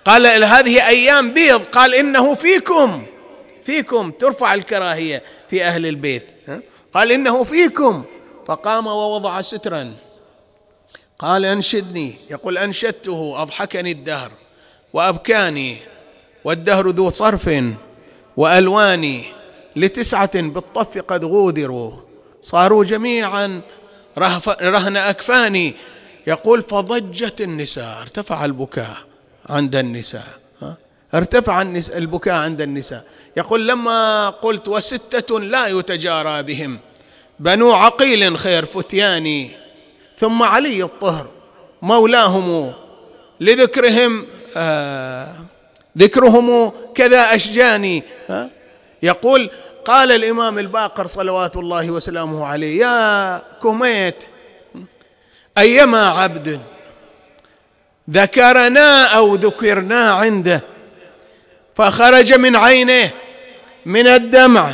قال 0.05 0.45
هذه 0.45 0.89
أيام 0.89 1.35
بيض 1.35 1.61
قال 1.65 1.95
إنه 1.95 2.35
فيكم 2.35 3.07
فيكم 3.65 4.11
ترفع 4.11 4.55
الكراهية 4.55 5.23
في 5.49 5.65
أهل 5.65 5.87
البيت. 5.87 6.32
قال 6.95 7.13
إنه 7.13 7.45
فيكم. 7.45 8.05
فقام 8.47 8.87
ووضع 8.87 9.41
سترا. 9.41 9.95
قال 11.19 11.45
أنشدني. 11.45 12.15
يقول 12.31 12.59
أنشدته 12.59 13.43
أضحكني 13.43 13.93
الدهر 13.93 14.33
وأبكاني 14.93 15.77
والدهر 16.45 16.89
ذو 16.89 17.11
صرف 17.11 17.51
وألواني 18.37 19.25
لتسعة 19.77 20.41
بالطف 20.41 20.99
قد 20.99 21.25
غودروا. 21.25 21.93
صاروا 22.43 22.85
جميعا 22.85 23.63
رهن 24.63 24.97
أكفاني. 24.97 25.75
يقول 26.27 26.63
فضجت 26.63 27.41
النساء 27.41 28.01
ارتفع 28.01 28.45
البكاء 28.45 28.97
عند 29.49 29.77
النساء. 29.77 30.42
ارتفع 31.15 31.63
البكاء 31.97 32.35
عند 32.35 32.61
النساء. 32.61 33.05
يقول 33.37 33.69
لما 33.69 34.31
قلت 34.31 34.69
وستة 34.69 35.41
لا 35.41 35.67
يتجارى 35.67 36.43
بهم 36.43 36.79
بنو 37.41 37.73
عقيل 37.73 38.39
خير 38.39 38.65
فتياني 38.65 39.51
ثم 40.19 40.43
علي 40.43 40.83
الطهر 40.83 41.27
مولاهم 41.83 42.73
لذكرهم 43.41 44.27
آه 44.57 45.35
ذكرهم 45.99 46.73
كذا 46.95 47.35
أشجاني 47.35 48.03
يقول 49.03 49.51
قال 49.85 50.13
الإمام 50.13 50.59
الباقر 50.59 51.07
صلوات 51.07 51.57
الله 51.57 51.91
وسلامه 51.91 52.47
عليه 52.47 52.81
يا 52.81 53.43
كوميت 53.61 54.17
أيما 55.59 56.09
عبد 56.09 56.61
ذكرنا 58.11 59.05
أو 59.05 59.35
ذكرنا 59.35 60.11
عنده 60.11 60.63
فخرج 61.75 62.33
من 62.33 62.57
عينه 62.57 63.11
من 63.87 64.07
الدمع 64.07 64.73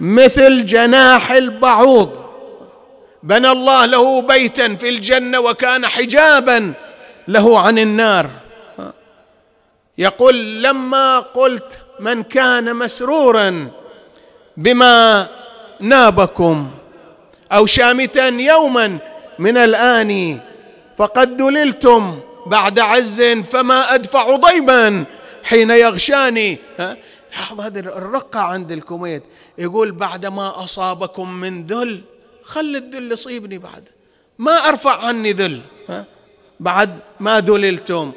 مثل 0.00 0.64
جناح 0.64 1.30
البعوض. 1.30 2.28
بنى 3.22 3.50
الله 3.50 3.84
له 3.86 4.22
بيتا 4.22 4.74
في 4.74 4.88
الجنة 4.88 5.40
وكان 5.40 5.86
حجابا 5.86 6.72
له 7.28 7.60
عن 7.60 7.78
النار. 7.78 8.30
يقول 9.98 10.62
لما 10.62 11.18
قلت 11.18 11.78
من 12.00 12.22
كان 12.22 12.76
مسرورا 12.76 13.70
بما 14.56 15.28
نابكم 15.80 16.70
أو 17.52 17.66
شامتا 17.66 18.26
يوما 18.28 18.98
من 19.38 19.56
الآن 19.56 20.38
فقد 20.96 21.36
دللتم 21.36 22.20
بعد 22.46 22.78
عز 22.78 23.22
فما 23.22 23.94
أدفع 23.94 24.36
ضيبا. 24.36 25.04
حين 25.44 25.70
يغشاني. 25.70 26.58
لاحظ 27.30 27.60
هذه 27.60 27.78
الرقة 27.78 28.40
عند 28.40 28.72
الكويت. 28.72 29.22
يقول 29.58 29.92
بعد 29.92 30.26
ما 30.26 30.64
أصابكم 30.64 31.32
من 31.32 31.66
ذل 31.66 32.02
خل 32.42 32.76
الذل 32.76 33.12
يصيبني 33.12 33.58
بعد. 33.58 33.88
ما 34.38 34.52
أرفع 34.52 35.06
عني 35.06 35.32
ذل. 35.32 35.60
بعد 36.60 37.00
ما 37.20 37.40
ذللتم. 37.40 38.12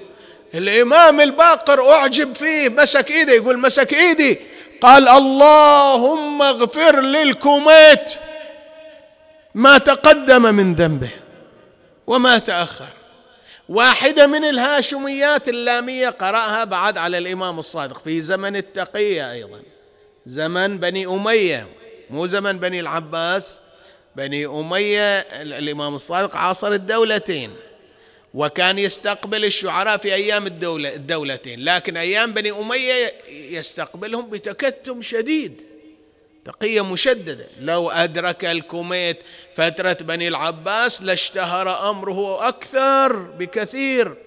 الإمام 0.56 1.22
الباقر 1.22 1.92
أعجب 1.92 2.36
فيه. 2.36 2.70
مسك 2.70 3.12
إيدي 3.12 3.32
يقول 3.32 3.60
مسك 3.60 3.94
إيدي. 3.94 4.40
قال 4.82 5.08
اللهم 5.08 6.42
اغفر 6.42 7.02
للكوميت 7.02 8.14
ما 9.56 9.78
تقدم 9.78 10.56
من 10.56 10.76
ذنبه 10.76 11.10
وما 12.08 12.38
تأخر. 12.38 13.01
واحدة 13.72 14.28
من 14.28 14.44
الهاشميات 14.44 15.50
اللامية 15.50 16.10
قرأها 16.10 16.64
بعد 16.64 16.98
على 16.98 17.18
الإمام 17.18 17.60
الصادق 17.60 18.00
في 18.00 18.20
زمن 18.20 18.56
التقية 18.56 19.32
أيضا. 19.32 19.62
زمن 20.26 20.78
بني 20.78 21.06
أمية 21.06 21.68
مو 22.10 22.28
زمن 22.28 22.60
بني 22.60 22.80
العباس. 22.80 23.58
بني 24.16 24.46
أمية 24.46 25.20
الإمام 25.20 25.96
الصادق 25.96 26.36
عاصر 26.36 26.72
الدولتين 26.72 27.52
وكان 28.34 28.80
يستقبل 28.80 29.46
الشعراء 29.46 29.98
في 29.98 30.14
أيام 30.14 30.46
الدولة 30.46 30.96
الدولتين. 30.96 31.66
لكن 31.66 31.98
أيام 31.98 32.34
بني 32.34 32.52
أمية 32.52 33.14
يستقبلهم 33.30 34.30
بتكتم 34.30 35.02
شديد. 35.02 35.71
تقية 36.46 36.82
مشددة. 36.82 37.48
لو 37.60 37.92
أدرك 37.92 38.46
الكوميت 38.46 39.18
فترة 39.56 39.94
بني 39.94 40.28
العباس 40.28 41.02
لاشتهر 41.02 41.90
أمره 41.90 42.48
أكثر 42.48 43.14
بكثير 43.18 44.18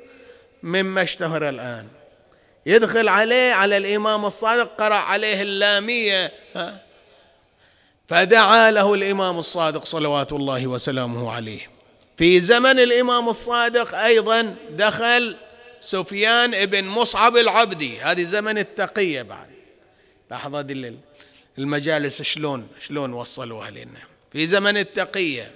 مما 0.62 1.02
اشتهر 1.02 1.48
الآن. 1.48 1.86
يدخل 2.66 3.08
عليه 3.08 3.52
على 3.52 3.76
الإمام 3.76 4.24
الصادق 4.24 4.76
قرأ 4.78 4.94
عليه 4.94 5.42
اللامية 5.42 6.32
فدعا 8.08 8.70
له 8.70 8.94
الإمام 8.94 9.38
الصادق 9.38 9.84
صلوات 9.84 10.32
الله 10.32 10.66
وسلامه 10.66 11.32
عليه. 11.32 11.70
في 12.16 12.40
زمن 12.40 12.78
الإمام 12.80 13.28
الصادق 13.28 13.94
أيضا 13.94 14.54
دخل 14.70 15.36
سفيان 15.80 16.54
ابن 16.54 16.84
مصعب 16.84 17.36
العبدي. 17.36 18.00
هذه 18.00 18.24
زمن 18.24 18.58
التقية 18.58 19.22
بعد. 19.22 19.48
لحظة 20.30 20.60
دلل 20.60 20.96
المجالس 21.58 22.22
شلون 22.22 22.68
شلون 22.78 23.12
وصلوها 23.12 23.70
لنا 23.70 24.00
في 24.32 24.46
زمن 24.46 24.76
التقية 24.76 25.50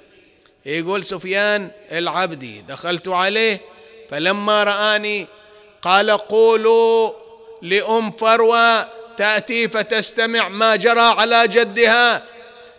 يقول 0.67 1.05
سفيان 1.05 1.71
العبدي 1.93 2.61
دخلت 2.61 3.09
عليه 3.09 3.61
فلما 4.11 4.65
رآني 4.65 5.27
قال 5.83 6.11
قولوا 6.11 7.13
لأم 7.63 8.11
فروة 8.11 8.89
تأتي 9.19 9.69
فتستمع 9.69 10.49
ما 10.49 10.77
جرى 10.77 11.01
على 11.01 11.49
جدها. 11.49 12.25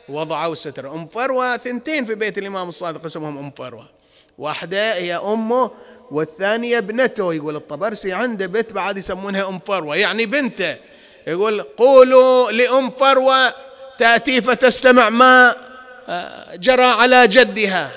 وضعوا 0.09 0.55
ستر. 0.55 0.93
أم 0.93 1.07
فروة 1.07 1.57
ثنتين 1.57 2.05
في 2.05 2.15
بيت 2.15 2.37
الإمام 2.37 2.69
الصادق 2.69 3.05
اسمهم 3.05 3.37
أم 3.37 3.51
فروة. 3.51 3.89
واحدة 4.37 4.93
هي 4.93 5.15
أمه 5.15 5.71
والثانية 6.11 6.77
ابنته. 6.77 7.33
يقول 7.33 7.55
الطبرسي 7.55 8.13
عنده 8.13 8.45
بيت 8.45 8.73
بعد 8.73 8.97
يسمونها 8.97 9.47
أم 9.47 9.59
فروة 9.59 9.95
يعني 9.95 10.25
بنته. 10.25 10.77
يقول 11.27 11.61
قولوا 11.61 12.51
لأم 12.51 12.89
فروة 12.89 13.53
تأتي 13.99 14.41
فتستمع 14.41 15.09
ما 15.09 15.55
آه، 16.09 16.55
جرى 16.55 16.83
على 16.83 17.27
جدها. 17.27 17.91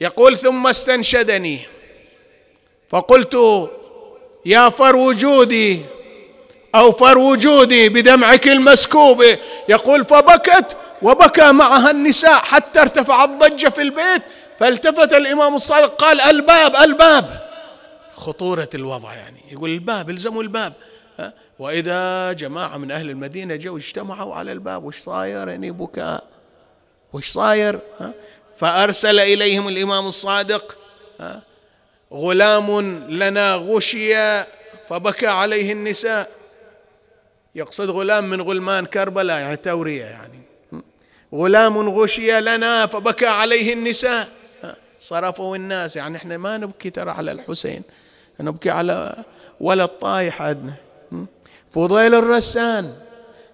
يقول 0.00 0.36
ثم 0.36 0.66
استنشدني. 0.66 1.60
فقلت 2.88 3.36
يا 4.46 4.68
فر 4.68 4.96
وجودي 4.96 5.82
أو 6.74 6.92
فر 6.92 7.18
وجودي 7.18 7.88
بدمعك 7.88 8.48
المسكوب. 8.48 9.24
يقول 9.68 10.04
فبكت 10.04 10.76
وبكى 11.02 11.52
معها 11.52 11.90
النساء 11.90 12.34
حتى 12.38 12.80
ارتفع 12.80 13.24
الضجة 13.24 13.68
في 13.68 13.82
البيت. 13.82 14.22
فالتفت 14.58 15.12
الإمام 15.12 15.54
الصادق 15.54 15.94
قال 15.96 16.20
الباب 16.20 16.76
الباب. 16.76 17.50
خطورة 18.16 18.68
الوضع 18.74 19.14
يعني. 19.14 19.40
يقول 19.50 19.70
الباب 19.70 20.10
الزموا 20.10 20.42
الباب. 20.42 20.72
وإذا 21.58 22.32
جماعة 22.32 22.76
من 22.76 22.90
أهل 22.90 23.10
المدينة 23.10 23.56
جو 23.56 23.76
اجتمعوا 23.76 24.34
على 24.34 24.52
الباب 24.52 24.84
وش 24.84 24.98
صاير؟ 24.98 25.48
يعني 25.48 25.70
بكاء. 25.70 26.24
وش 27.12 27.30
صاير؟ 27.30 27.78
فأرسل 28.56 29.20
إليهم 29.20 29.68
الإمام 29.68 30.06
الصادق 30.06 30.76
غلام 32.12 32.80
لنا 33.10 33.54
غشي 33.54 34.14
فبكى 34.88 35.26
عليه 35.26 35.72
النساء. 35.72 36.30
يقصد 37.54 37.90
غلام 37.90 38.30
من 38.30 38.40
غلمان 38.40 38.86
كربلاء 38.86 39.40
يعني 39.40 39.56
تورية 39.56 40.04
يعني. 40.04 40.42
غلام 41.34 41.88
غشي 41.88 42.40
لنا 42.40 42.86
فبكى 42.86 43.26
عليه 43.26 43.72
النساء. 43.72 44.28
صرفوا 45.00 45.56
الناس 45.56 45.96
يعني 45.96 46.16
إحنا 46.16 46.36
ما 46.36 46.56
نبكي 46.56 46.90
ترى 46.90 47.10
على 47.10 47.32
الحسين 47.32 47.82
نبكي 48.40 48.70
على 48.70 49.24
ولد 49.60 49.88
طايح 49.88 50.42
عندنا. 50.42 50.74
فضيل 51.70 52.14
الرسان 52.14 52.94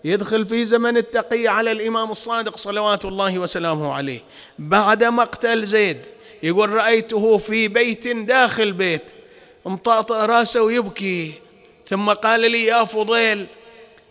يدخل 0.05 0.47
في 0.47 0.65
زمن 0.65 0.97
التقية 0.97 1.49
على 1.49 1.73
الإمام 1.73 2.11
الصادق 2.11 2.57
صلوات 2.57 3.05
الله 3.05 3.39
وسلامه 3.39 3.93
عليه. 3.93 4.21
بعد 4.59 5.05
مقتل 5.05 5.67
زيد 5.67 5.99
يقول 6.43 6.71
رأيته 6.71 7.39
في 7.39 7.69
بيت 7.69 8.09
داخل 8.09 8.73
بيت 8.73 9.05
امطاطئ 9.67 10.15
رأسه 10.15 10.63
ويبكي. 10.63 11.33
ثم 11.89 12.09
قال 12.11 12.41
لي 12.51 12.65
يا 12.65 12.85
فضيل 12.85 13.47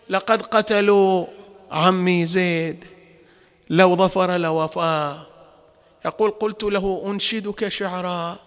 لقد 0.08 0.42
قتلوا 0.42 1.26
عمي 1.70 2.26
زيد 2.26 2.84
لو 3.70 3.96
ظفر 3.96 4.36
لوفاه 4.36 5.26
يقول 6.04 6.30
قلت 6.30 6.62
له 6.62 7.02
أنشدك 7.06 7.68
شعرا؟ 7.68 8.38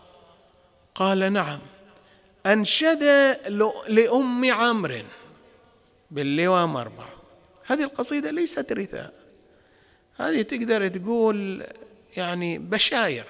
قال 0.96 1.34
نعم. 1.34 1.60
أنشد 2.46 3.04
لأم 3.88 4.52
عمرو 4.52 5.02
باللوام 6.12 6.78
أربع 6.78 7.06
هذه 7.66 7.84
القصيدة 7.84 8.32
ليست 8.32 8.72
رثاء. 8.72 9.14
هذه 10.18 10.42
تقدر 10.42 10.88
تقول 10.88 11.64
يعني 12.18 12.58
بشاير. 12.58 13.26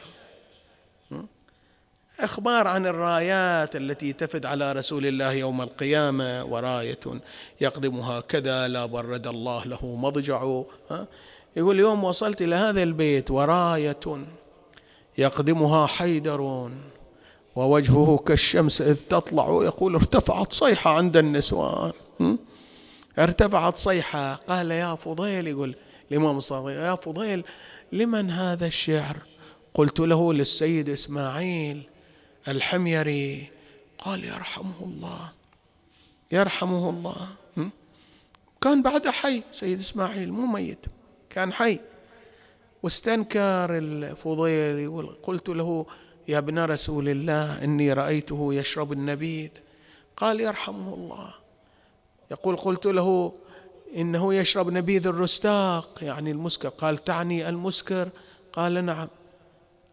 أخبار 2.20 2.68
عن 2.68 2.86
الرايات 2.86 3.76
التي 3.76 4.14
تفد 4.14 4.45
على 4.45 4.72
رسول 4.72 5.05
الله 5.05 5.34
يوم 5.34 5.61
القيامة 5.61 6.43
وراية 6.43 6.99
يقدمها 7.61 8.20
كذا 8.20 8.68
لا 8.68 8.86
برد 8.86 9.28
الله 9.28 9.66
له 9.66 9.95
مضجع. 9.95 10.64
يقول 11.55 11.80
يوم 11.80 12.03
وصلت 12.03 12.41
إلى 12.41 12.55
هذا 12.55 12.84
البيت 12.84 13.32
وراية 13.32 14.26
يقدمها 15.18 15.88
حيدر. 15.88 16.72
ووجهه 17.56 18.18
كالشمس 18.18 18.82
إذ 18.82 18.95
تطلع 18.95 19.45
يقول 19.64 19.95
ارتفعت 19.95 20.54
صيحة 20.54 20.91
عند 20.91 21.18
النسوان. 21.18 21.91
ارتفعت 23.20 23.78
صيحة. 23.78 24.34
قال 24.34 24.72
يا 24.72 24.95
فضيل 24.95 25.47
يقول 25.47 25.76
الإمام 26.12 26.38
الصادق 26.38 26.70
يا 26.70 26.95
فضيل 26.95 27.43
لمن 27.91 28.32
هذا 28.32 28.66
الشعر؟ 28.68 29.18
قلت 29.74 29.99
له 29.99 30.34
للسيد 30.34 30.89
إسماعيل 30.89 31.84
الحميري. 32.47 33.51
قال 33.97 34.24
يرحمه 34.24 34.80
الله. 34.82 35.32
يرحمه 36.32 36.89
الله. 36.89 37.28
كان 38.62 38.82
بعد 38.82 39.08
حي 39.08 39.43
سيد 39.51 39.80
إسماعيل 39.80 40.34
مو 40.34 40.45
ميت 40.45 40.86
كان 41.30 41.54
حي. 41.54 41.80
واستنكر 42.84 43.78
الفضيل 43.78 45.08
قلت 45.24 45.49
له 45.49 45.86
يا 46.28 46.38
ابن 46.38 46.60
رسول 46.60 47.10
الله 47.10 47.64
إني 47.64 47.94
رأيته 47.94 48.54
يشرب 48.54 48.92
النبيذ. 48.92 49.50
قال 50.18 50.42
يرحمه 50.42 50.94
الله. 50.94 51.34
يقول 52.32 52.56
قلت 52.56 52.86
له 52.86 53.34
إنه 53.96 54.34
يشرب 54.34 54.70
نبيذ 54.70 55.08
الرستاق. 55.08 56.00
يعني 56.02 56.32
المسكر. 56.32 56.70
قال 56.70 56.98
تعني 56.98 57.50
المسكر؟ 57.50 58.10
قال 58.54 58.86
نعم. 58.86 59.08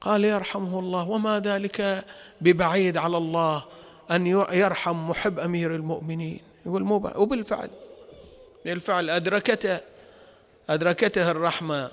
قال 0.00 0.24
يرحمه 0.24 0.78
الله. 0.78 1.08
وما 1.08 1.40
ذلك 1.40 2.04
ببعيد 2.40 2.96
على 2.96 3.16
الله 3.16 3.64
أن 4.10 4.26
يرحم 4.52 5.08
محب 5.08 5.38
أمير 5.38 5.74
المؤمنين. 5.74 6.40
يقول 6.66 6.84
مو 6.84 7.10
وبالفعل. 7.16 7.70
بالفعل 8.64 9.10
أدركته 9.10 9.80
أدركته 10.70 11.30
الرحمة 11.30 11.90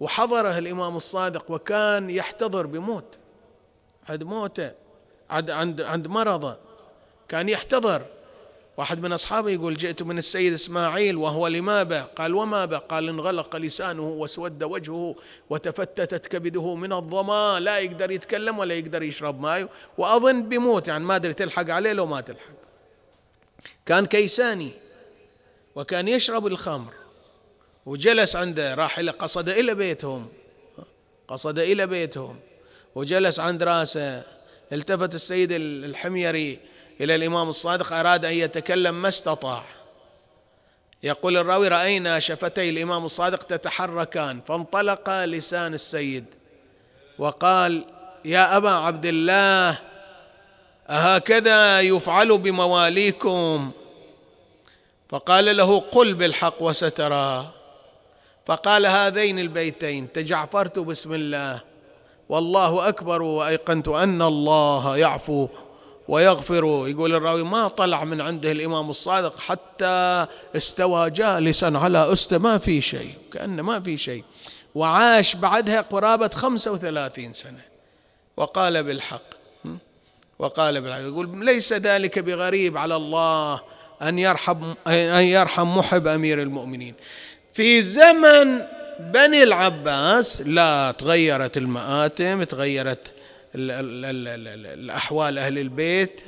وحضره 0.00 0.58
الإمام 0.58 0.96
الصادق 0.96 1.50
وكان 1.50 2.10
يحتضر 2.10 2.66
بموت. 2.66 3.18
عند 4.08 4.22
موته 4.22 4.72
عند 5.30 5.50
عند 5.50 5.80
عند 5.80 6.06
مرضه. 6.08 6.58
كان 7.28 7.48
يحتضر. 7.48 8.06
واحد 8.76 9.00
من 9.00 9.12
أصحابه 9.12 9.50
يقول 9.50 9.76
جئت 9.76 10.02
من 10.02 10.18
السيد 10.18 10.52
إسماعيل 10.52 11.16
وهو 11.16 11.46
لماذا؟ 11.46 12.02
قال 12.02 12.34
وما 12.34 12.64
قال 12.64 13.08
انغلق 13.08 13.56
لسانه 13.56 14.08
واسود 14.08 14.62
وجهه 14.62 15.14
وتفتتت 15.50 16.26
كبده 16.26 16.74
من 16.74 16.92
الظما 16.92 17.60
لا 17.60 17.78
يقدر 17.78 18.10
يتكلم 18.10 18.58
ولا 18.58 18.74
يقدر 18.74 19.02
يشرب 19.02 19.40
ماء 19.40 19.68
وأظن 19.98 20.48
بموت. 20.48 20.88
يعني 20.88 21.04
ما 21.04 21.16
أدري 21.16 21.32
تلحق 21.32 21.70
عليه 21.70 21.92
لو 21.92 22.06
ما 22.06 22.20
تلحق. 22.20 22.54
كان 23.86 24.06
كيساني 24.06 24.70
وكان 25.74 26.08
يشرب 26.08 26.46
الخمر 26.46 26.92
وجلس 27.86 28.36
عنده 28.36 28.74
راحلة 28.74 29.12
قصد 29.12 29.48
إلى 29.48 29.74
بيتهم. 29.74 30.28
قصد 31.28 31.58
إلى 31.58 31.86
بيتهم. 31.86 32.36
وجلس 32.94 33.40
عند 33.40 33.62
رأسه. 33.62 34.22
التفت 34.72 35.14
السيد 35.14 35.52
الحميري 35.52 36.58
إلى 37.00 37.14
الإمام 37.14 37.48
الصادق 37.48 37.92
أراد 37.92 38.24
أن 38.24 38.34
يتكلم 38.34 39.02
ما 39.02 39.08
استطاع. 39.08 39.64
يقول 41.02 41.36
الراوي 41.36 41.68
رأينا 41.68 42.20
شفتي 42.20 42.70
الإمام 42.70 43.04
الصادق 43.04 43.42
تتحركان. 43.42 44.40
فانطلق 44.46 45.24
لسان 45.24 45.74
السيد 45.74 46.24
وقال 47.18 47.84
يا 48.24 48.56
أبا 48.56 48.70
عبد 48.70 49.06
الله 49.06 49.78
أهكذا 50.88 51.80
يفعل 51.80 52.38
بمواليكم؟ 52.38 53.70
فقال 55.08 55.56
له 55.56 55.80
قل 55.80 56.14
بالحق 56.14 56.62
وسترى. 56.62 57.52
فقال 58.46 58.86
هذين 58.86 59.38
البيتين 59.38 60.12
تجعفرت 60.12 60.78
بسم 60.78 61.14
الله. 61.14 61.73
والله 62.28 62.88
أكبر 62.88 63.22
وأيقنت 63.22 63.88
أن 63.88 64.22
الله 64.22 64.96
يعفو 64.96 65.48
ويغفر. 66.08 66.64
يقول 66.88 67.14
الراوي 67.14 67.42
ما 67.42 67.68
طلع 67.68 68.04
من 68.04 68.20
عنده 68.20 68.52
الإمام 68.52 68.90
الصادق 68.90 69.40
حتى 69.40 70.26
استوى 70.56 71.10
جالسا 71.10 71.72
على 71.74 72.12
أسته 72.12 72.38
ما 72.38 72.58
في 72.58 72.80
شيء 72.80 73.14
كأنه 73.32 73.62
ما 73.62 73.80
في 73.80 73.96
شيء. 73.96 74.24
وعاش 74.74 75.36
بعدها 75.36 75.80
قرابة 75.80 76.28
خمسة 76.28 76.72
وثلاثين 76.72 77.32
سنة. 77.32 77.60
وقال 78.36 78.82
بالحق 78.82 79.34
وقال 80.38 80.80
بالحق. 80.80 81.00
يقول 81.00 81.44
ليس 81.44 81.72
ذلك 81.72 82.18
بغريب 82.18 82.76
على 82.76 82.96
الله 82.96 83.60
أن 84.02 84.18
يرحم 84.18 84.74
أن 84.86 85.24
يرحم 85.24 85.76
محب 85.76 86.06
أمير 86.06 86.42
المؤمنين. 86.42 86.94
في 87.52 87.82
زمن 87.82 88.60
بني 88.98 89.42
العباس 89.42 90.42
لا 90.46 90.94
تغيرت 90.98 91.56
المآتم 91.56 92.42
تغيرت 92.42 93.14
الأحوال 93.54 95.38
أهل 95.38 95.58
البيت 95.58 96.20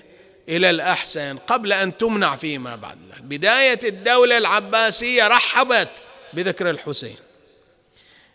إلى 0.48 0.70
الأحسن 0.70 1.36
قبل 1.36 1.72
أن 1.72 1.98
تمنع 1.98 2.36
فيما 2.36 2.76
بعد. 2.76 2.98
بداية 3.20 3.80
الدولة 3.84 4.38
العباسية 4.38 5.28
رحبت 5.28 5.88
بذكر 6.32 6.70
الحسين. 6.70 7.16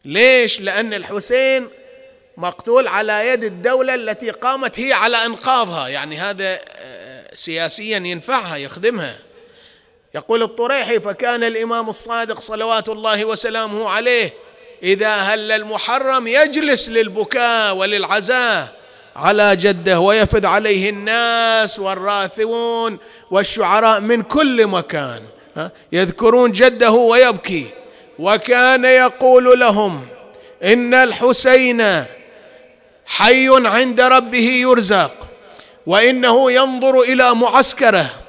ليش؟ 0.06 0.62
لأن 0.62 0.94
الحسين 0.94 1.68
مقتول 2.38 2.88
على 2.88 3.28
يد 3.28 3.44
الدولة 3.44 3.96
التي 3.96 4.30
قامت 4.30 4.80
هي 4.80 4.94
على 4.94 5.26
إنقاذها 5.26 5.88
يعني 5.88 6.20
هذا 6.20 6.60
آه، 6.68 7.36
سياسيا 7.36 7.98
ينفعها 7.98 8.56
يخدمها. 8.56 9.20
يقول 10.16 10.44
الطريحي 10.44 11.00
فكان 11.00 11.44
الإمام 11.44 11.90
الصادق 11.90 12.40
صلوات 12.40 12.90
الله 12.90 13.26
وسلامه 13.26 13.90
عليه 13.90 14.34
إذا 14.84 15.16
هل 15.16 15.52
المحرم 15.52 16.28
يجلس 16.28 16.90
للبكاء 16.90 17.76
وللعزاء 17.76 18.82
على 19.16 19.56
جده 19.56 20.00
ويفد 20.00 20.46
عليه 20.46 20.90
الناس 20.90 21.80
والراثون 21.80 22.98
والشعراء 23.32 24.00
من 24.00 24.24
كل 24.24 24.68
مكان 24.68 25.24
يذكرون 25.92 26.52
جده 26.52 26.92
ويبكي. 26.92 27.68
وكان 28.20 28.86
يقول 28.86 29.60
لهم 29.60 30.06
إن 30.64 30.94
الحسين 30.94 32.06
حي 33.06 33.50
عند 33.50 34.02
ربه 34.02 34.50
يرزق 34.50 35.16
وإنه 35.88 36.52
ينظر 36.52 37.02
إلى 37.02 37.36
معسكره 37.36 38.21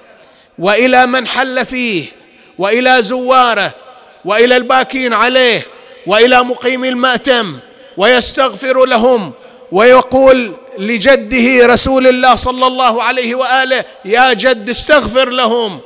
وإلى 0.59 1.07
من 1.07 1.27
حل 1.27 1.67
فيه 1.67 2.05
وإلى 2.59 3.03
زواره 3.03 3.75
وإلى 4.25 4.57
الباكين 4.57 5.13
عليه 5.13 5.67
وإلى 6.07 6.43
مقيم 6.45 6.85
المأتم 6.85 7.59
ويستغفر 7.97 8.85
لهم 8.87 9.33
ويقول 9.73 10.57
لجده 10.79 11.67
رسول 11.67 12.07
الله 12.07 12.37
صلى 12.37 12.67
الله 12.67 13.03
عليه 13.03 13.35
وآله 13.35 13.85
يا 14.05 14.33
جد 14.33 14.71
استغفر 14.71 15.29
لهم. 15.29 15.81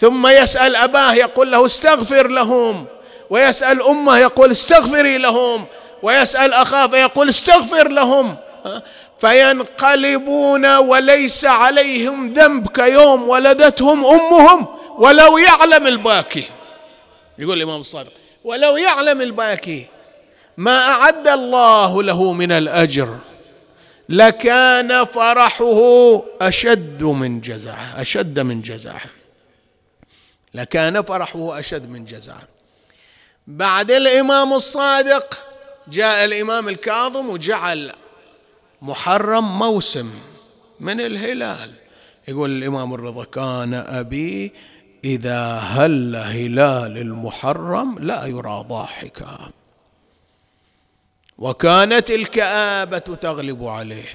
ثم 0.00 0.26
يسأل 0.26 0.76
أباه 0.76 1.14
يقول 1.14 1.50
له 1.50 1.66
استغفر 1.66 2.28
لهم. 2.28 2.86
ويسأل 3.30 3.82
أمه 3.82 4.18
يقول 4.18 4.50
استغفري 4.50 5.18
لهم. 5.18 5.64
ويسأل 6.02 6.52
أخاه 6.52 6.86
فيقول 6.86 7.28
استغفر 7.28 7.88
لهم. 7.88 8.36
فينقلبون 9.22 10.76
وليس 10.76 11.44
عليهم 11.44 12.32
ذنب 12.32 12.68
كيوم 12.68 13.28
ولدتهم 13.28 14.06
أمهم 14.06 14.66
ولو 14.98 15.38
يعلم 15.38 15.86
الباكي. 15.86 16.44
يقول 17.38 17.56
الإمام 17.56 17.80
الصادق 17.80 18.12
ولو 18.44 18.76
يعلم 18.76 19.20
الباكي 19.20 19.86
ما 20.56 20.78
أعد 20.78 21.28
الله 21.28 22.02
له 22.02 22.32
من 22.32 22.52
الأجر 22.52 23.18
لكان 24.08 25.04
فرحه 25.04 25.80
أشد 26.40 27.02
من 27.02 27.40
جزعه 27.40 28.00
أشد 28.00 28.38
من 28.40 28.62
جزعه 28.62 29.02
لكان 30.54 31.02
فرحه 31.02 31.58
أشد 31.58 31.90
من 31.90 32.04
جزعه 32.04 32.42
بعد 33.46 33.90
الإمام 33.90 34.52
الصادق 34.52 35.40
جاء 35.88 36.24
الإمام 36.24 36.68
الكاظم 36.68 37.30
وجعل 37.30 37.92
محرم 38.82 39.58
موسم 39.58 40.10
من 40.80 41.00
الهلال. 41.00 41.72
يقول 42.28 42.50
الإمام 42.50 42.94
الرضا 42.94 43.24
كان 43.24 43.74
أبي 43.74 44.52
إذا 45.04 45.58
هل 45.58 46.16
هلال 46.16 46.98
المحرم 46.98 47.98
لا 47.98 48.26
يرى 48.26 48.64
ضاحكا. 48.68 49.50
وكانت 51.38 52.10
الكآبة 52.10 52.98
تغلب 52.98 53.64
عليه 53.64 54.14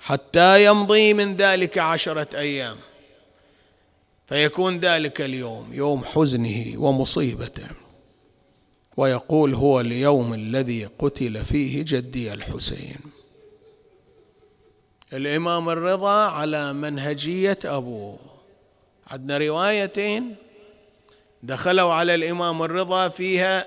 حتى 0.00 0.64
يمضي 0.64 1.14
من 1.14 1.36
ذلك 1.36 1.78
عشرة 1.78 2.28
أيام. 2.38 2.76
فيكون 4.28 4.80
ذلك 4.80 5.20
اليوم 5.20 5.72
يوم 5.72 6.04
حزنه 6.04 6.74
ومصيبته. 6.76 7.68
ويقول 8.96 9.54
هو 9.54 9.80
اليوم 9.80 10.34
الذي 10.34 10.88
قتل 10.98 11.44
فيه 11.44 11.84
جدي 11.86 12.32
الحسين. 12.32 13.17
الإمام 15.12 15.68
الرضا 15.68 16.30
على 16.30 16.72
منهجية 16.72 17.58
أبوه 17.64 18.18
عندنا 19.10 19.38
روايتين 19.38 20.36
دخلوا 21.42 21.92
على 21.92 22.14
الإمام 22.14 22.62
الرضا 22.62 23.08
فيها 23.08 23.66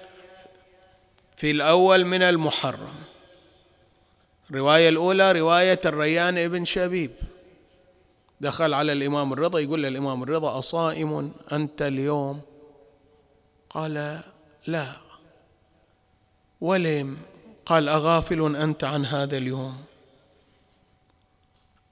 في 1.36 1.52
الأول 1.52 2.06
من 2.06 2.22
المحرم. 2.22 2.94
الرواية 4.52 4.90
الأولى 4.90 5.32
رواية 5.32 5.80
الريان 5.86 6.38
ابن 6.38 6.66
شبيب. 6.66 7.12
دخل 8.42 8.74
على 8.74 8.94
الإمام 8.94 9.34
الرضا 9.34 9.60
يقول 9.60 9.84
للإمام 9.84 10.24
الرضا 10.24 10.60
أصائم 10.60 11.34
أنت 11.52 11.82
اليوم؟ 11.82 12.42
قال 13.70 14.22
لا. 14.68 14.92
ولم؟ 16.62 17.18
قال 17.66 17.90
أغافل 17.90 18.56
أنت 18.56 18.84
عن 18.84 19.06
هذا 19.06 19.38
اليوم؟ 19.38 19.91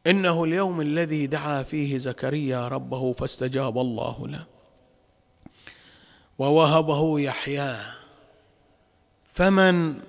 إنه 0.07 0.43
اليوم 0.43 0.81
الذي 0.81 1.27
دعا 1.27 1.63
فيه 1.63 1.97
زكريا 1.97 2.67
ربه 2.67 3.13
فاستجاب 3.13 3.77
الله 3.77 4.27
له. 4.27 4.45
ووهبه 6.39 7.19
يحيى. 7.19 7.77
فمن 9.25 9.99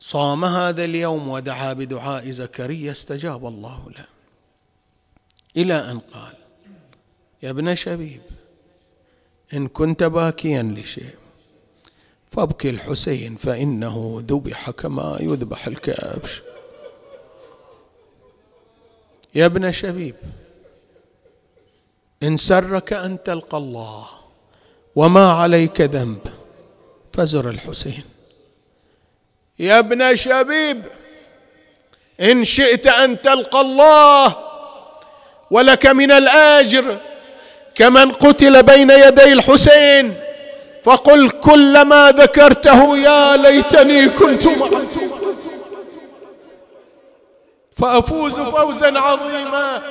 صام 0.00 0.44
هذا 0.44 0.84
اليوم 0.84 1.28
ودعا 1.28 1.72
بدعاء 1.72 2.30
زكريا 2.30 2.92
استجاب 2.92 3.46
الله 3.46 3.90
له. 3.90 4.06
إلى 5.56 5.74
أن 5.74 5.98
قال 5.98 6.34
يا 7.42 7.50
ابن 7.50 7.74
شبيب 7.74 8.22
إن 9.54 9.68
كنت 9.68 10.02
باكيا 10.02 10.62
لشيء 10.62 11.14
فابكي 12.30 12.70
الحسين 12.70 13.36
فإنه 13.36 14.22
ذبح 14.26 14.70
كما 14.70 15.16
يذبح 15.20 15.66
الكبش. 15.66 16.42
يا 19.34 19.46
ابن 19.46 19.72
شبيب 19.72 20.14
إن 22.22 22.36
سرك 22.36 22.92
أن 22.92 23.22
تلقى 23.22 23.58
الله 23.58 24.06
وما 24.96 25.32
عليك 25.32 25.80
ذنب 25.80 26.18
فزر 27.12 27.50
الحسين. 27.50 28.04
يا 29.58 29.78
ابن 29.78 30.16
شبيب 30.16 30.82
إن 32.20 32.44
شئت 32.44 32.86
أن 32.86 33.22
تلقى 33.22 33.60
الله 33.60 34.36
ولك 35.50 35.86
من 35.86 36.10
الأجر 36.12 37.00
كمن 37.74 38.12
قتل 38.12 38.62
بين 38.62 38.90
يدي 38.90 39.32
الحسين 39.32 40.14
فقل 40.82 41.30
كل 41.30 41.82
ما 41.82 42.10
ذكرته 42.10 42.98
يا 42.98 43.36
ليتني 43.36 44.08
كنت 44.08 44.46
معك 44.46 45.11
فأفوز 47.76 48.32
فوزا 48.32 48.98
عظيما. 48.98 49.82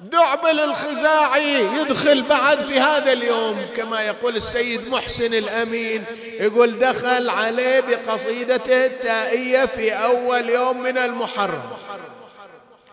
دعبل 0.00 0.60
الخزاعي 0.60 1.64
يدخل 1.80 2.22
بعد 2.22 2.60
في 2.60 2.80
هذا 2.80 3.12
اليوم 3.12 3.56
كما 3.76 4.00
يقول 4.00 4.36
السيد 4.36 4.88
محسن 4.88 5.34
الأمين. 5.34 6.04
يقول 6.40 6.78
دخل 6.78 7.30
عليه 7.30 7.80
بقصيدته 7.80 8.86
التائية 8.86 9.66
في 9.66 9.92
أول 9.92 10.48
يوم 10.48 10.82
من 10.82 10.98
المحرم. 10.98 11.70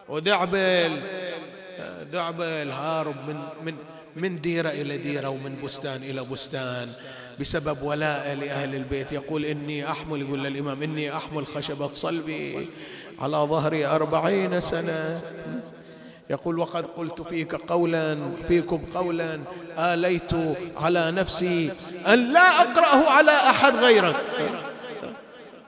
ودعبل 0.09 1.01
دعبل 2.11 2.71
هارب 2.71 3.15
من 3.27 3.37
من 3.63 3.75
من 4.15 4.41
ديرة 4.41 4.69
إلى 4.69 4.97
ديرة 4.97 5.29
ومن 5.29 5.55
بستان 5.63 6.03
إلى 6.03 6.23
بستان 6.23 6.89
بسبب 7.39 7.81
ولاء 7.81 8.33
لأهل 8.33 8.75
البيت. 8.75 9.11
يقول 9.11 9.45
إني 9.45 9.91
أحمل 9.91 10.21
يقول 10.21 10.43
للإمام 10.43 10.83
إني 10.83 11.17
أحمل 11.17 11.47
خشبة 11.47 11.89
صلبي. 11.93 12.69
على 13.19 13.37
ظهري 13.37 13.85
أربعين 13.85 14.61
سنة. 14.61 15.21
يقول 16.29 16.59
وقد 16.59 16.85
قلت 16.85 17.21
فيك 17.21 17.55
قولا 17.55 18.17
فيكم 18.47 18.81
قولا. 18.95 19.39
آليت 19.77 20.31
على 20.77 21.11
نفسي 21.11 21.71
أن 22.07 22.33
لا 22.33 22.61
أقرأه 22.61 23.09
على 23.11 23.31
أحد 23.31 23.75
غيرك. 23.75 24.15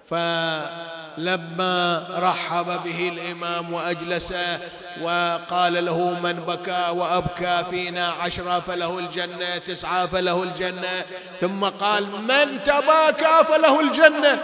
فلما 0.10 2.08
رحب 2.18 2.84
به 2.84 3.10
الإمام 3.10 3.74
وأجلسه 3.74 4.60
وقال 5.02 5.86
له 5.86 6.20
من 6.20 6.34
بكى 6.34 6.90
وأبكى 6.90 7.64
فينا 7.70 8.08
عشرة 8.08 8.60
فله 8.60 9.00
الجنة 9.00 9.58
تسعة 9.68 10.08
فله 10.08 10.44
الجنة. 10.44 11.06
ثم 11.42 11.66
قال 11.66 12.04
من 12.04 12.60
تباكى 12.66 13.46
فله 13.48 13.80
الجنة. 13.80 14.40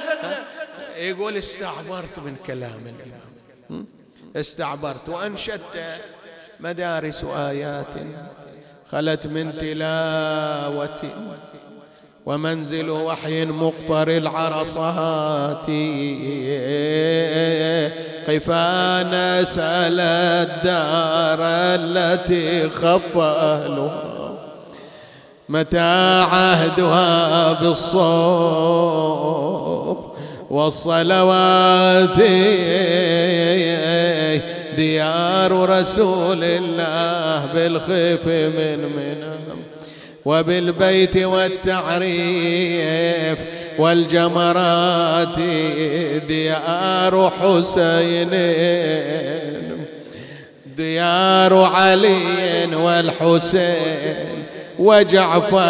يقول 0.98 1.38
استعبرت 1.38 2.20
من 2.26 2.36
كلام 2.48 2.82
الإمام. 2.86 3.34
استعبرت 4.36 5.10
وأنشدت 5.10 6.02
مدارس 6.60 7.24
آيات 7.24 7.86
خلت 8.92 9.28
من 9.28 9.58
تلاوة 9.58 11.02
ومنزل 12.26 12.90
وحي 12.90 13.46
مقفر 13.46 14.08
العرصات. 14.08 15.66
قفا 18.28 19.04
نسأل 19.04 20.00
الدار 20.00 21.40
التي 21.80 22.70
خف 22.70 23.18
أهلها. 23.18 24.10
متى 25.50 26.22
عهدها 26.22 27.52
بالصوم 27.54 28.74
والصلوات 30.50 32.18
ديار 34.78 35.70
رسول 35.80 36.44
الله 36.44 37.46
بالخيف 37.54 38.28
من 38.28 38.80
منام 38.96 39.64
وبالبيت 40.26 41.18
والتعريف 41.18 42.74
والجمرات 43.78 45.40
ديار 46.28 47.30
حسين 47.42 48.30
ديار 50.78 51.64
علي 51.64 52.76
والحسين 52.76 54.33
وجعفر 54.80 55.62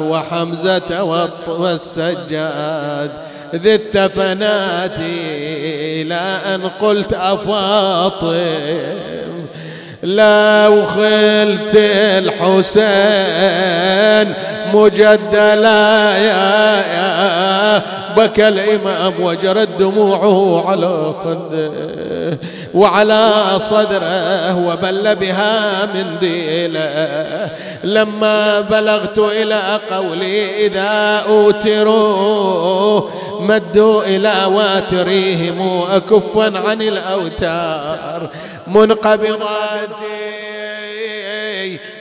وحمزة 0.00 1.02
والسجاد 1.48 3.10
ذي 3.54 3.74
الثفنات 3.74 4.98
إلى 4.98 6.38
أن 6.54 6.62
قلت 6.80 7.12
أفاطم. 7.12 8.34
لو 10.02 10.86
خلت 10.86 11.74
الحسين 12.18 12.84
مجدلا 14.74 16.16
يا, 16.18 16.76
يا 16.94 17.82
بكى 18.16 18.48
الإمام 18.48 19.12
وجرت 19.20 19.68
دموعه 19.78 20.70
على 20.70 21.14
خده 21.24 21.70
وعلى 22.74 23.30
صدره 23.56 24.66
وبل 24.66 25.14
بها 25.14 25.86
من 25.86 26.18
ديله. 26.20 27.50
لما 27.84 28.60
بلغت 28.60 29.18
إلى 29.18 29.60
قولي 29.90 30.66
إذا 30.66 31.22
أوتروا 31.28 33.02
مدوا 33.40 34.02
إلى 34.02 34.44
واتريهم 34.44 35.82
أكفا 35.90 36.58
عن 36.68 36.82
الأوتار 36.82 38.28
منقبضات. 38.66 39.88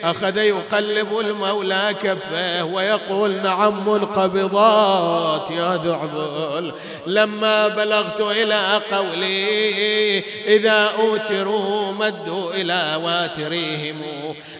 أخذ 0.03 0.37
يقلب 0.37 1.19
المولى 1.19 1.95
كفه 2.03 2.63
ويقول 2.63 3.41
نعم 3.41 3.89
منقبضات 3.89 5.51
يا 5.51 5.79
ذعبل 5.83 6.73
لما 7.07 7.67
بلغت 7.67 8.21
إلى 8.21 8.81
قولي 8.91 10.23
إذا 10.47 10.91
أوتروا 10.99 11.91
مدوا 11.91 12.53
إلى 12.53 12.99
واتريهم. 13.03 13.95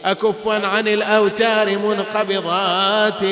أكفا 0.06 0.68
عن 0.68 0.88
الأوتار 0.88 1.78
منقبضات. 1.78 3.24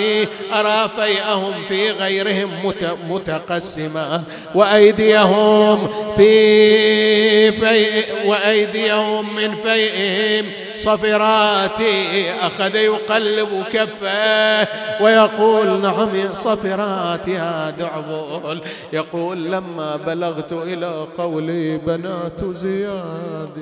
أرى 0.53 0.89
فيئهم 0.95 1.53
في 1.69 1.91
غيرهم 1.91 2.73
متقسمة. 3.09 4.23
وأيديهم 4.55 5.89
في 6.17 7.51
فيء 7.51 8.05
وأيديهم 8.25 9.35
من 9.35 9.55
فيئهم 9.55 10.45
صفراتي 10.83 12.31
أخذ 12.33 12.75
يقلب 12.75 13.63
كفه 13.73 14.67
ويقول 15.03 15.81
نعم 15.81 16.15
يا 16.15 16.33
صفرات 16.33 17.27
يا 17.27 17.69
دعبل 17.69 18.61
يقول 18.93 19.51
لما 19.51 19.95
بلغت 19.95 20.51
إلى 20.53 21.07
قولي 21.17 21.77
بنات 21.77 22.43
زياد 22.45 23.57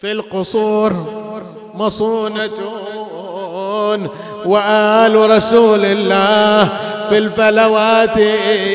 في 0.00 0.12
القصور 0.12 0.92
مصونة 1.74 2.50
وآل 4.46 5.30
رسول 5.30 5.84
الله 5.84 6.68
في 7.08 7.18
الفلوات 7.18 8.16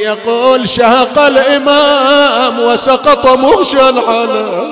يقول 0.01 0.69
شهق 0.69 1.19
الإمام 1.19 2.59
وسقط 2.59 3.27
مغشا 3.27 3.86
على 4.07 4.67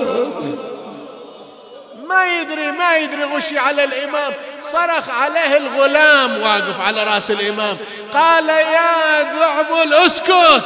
ما 2.09 2.25
يدري 2.25 2.71
ما 2.71 2.97
يدري 2.97 3.23
غشي 3.23 3.59
على 3.59 3.83
الإمام. 3.83 4.33
صرخ 4.71 5.09
عليه 5.09 5.57
الغلام 5.57 6.41
واقف 6.41 6.81
على 6.81 7.03
رأس 7.03 7.31
الإمام. 7.31 7.77
قال 8.13 8.49
يا 8.49 9.21
ذعبل 9.33 9.93
اسكت 9.93 10.63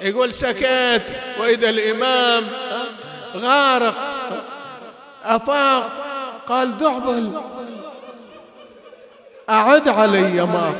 يقول 0.00 0.32
سكت. 0.32 1.02
وإذا 1.40 1.70
الإمام 1.70 2.46
غارق 3.36 3.94
أفاق 5.24 5.90
قال 6.48 6.70
ذعبل 6.80 7.32
أعد 9.50 9.88
علي 9.88 10.46
ما 10.46 10.74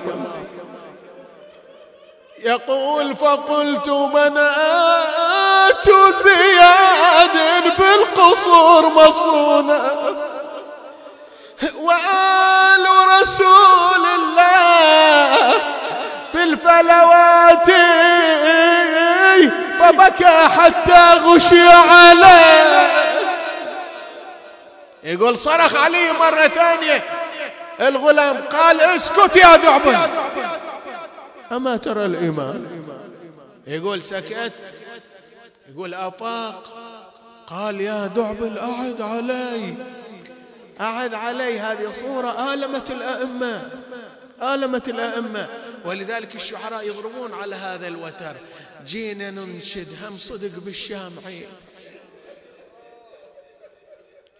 يقول 2.38 3.16
فقلت 3.16 3.88
منات 3.88 5.86
زياد 6.24 7.72
في 7.76 7.94
القصور 7.94 8.88
مصونة. 8.88 9.80
وآل 11.76 12.86
رسول 13.20 14.06
الله 14.14 15.52
في 16.32 16.42
الفلوات 16.42 17.70
فبكى 19.78 20.48
حتى 20.58 21.18
غشي 21.24 21.68
عليه. 21.68 22.88
يقول 25.02 25.38
صرخ 25.38 25.74
علي 25.76 26.12
مرة 26.12 26.48
ثانية. 26.48 27.04
الغلام 27.80 28.36
قال 28.36 28.80
اسكت 28.80 29.36
يا 29.36 29.56
ذعبل 29.56 30.10
أما 31.52 31.76
ترى 31.76 32.04
الإمام 32.04 32.66
يقول 33.66 34.02
سكت. 34.02 34.52
يقول 35.68 35.94
أفاق 35.94 36.64
قال 37.46 37.80
يا 37.80 38.10
ذعبل 38.14 38.58
أعد 38.58 39.00
علي. 39.00 39.74
أعد 40.80 41.14
علي 41.14 41.60
هذه 41.60 41.90
صورة 41.90 42.54
آلمت 42.54 42.90
الأئمة. 42.90 43.70
آلمت 44.42 44.88
الأئمة. 44.88 45.48
ولذلك 45.84 46.34
الشعراء 46.36 46.86
يضربون 46.86 47.34
على 47.34 47.56
هذا 47.56 47.88
الوتر. 47.88 48.36
جينا 48.86 49.30
ننشد 49.30 49.88
هم 50.04 50.18
صدق 50.18 50.50
بالشامعين 50.56 51.48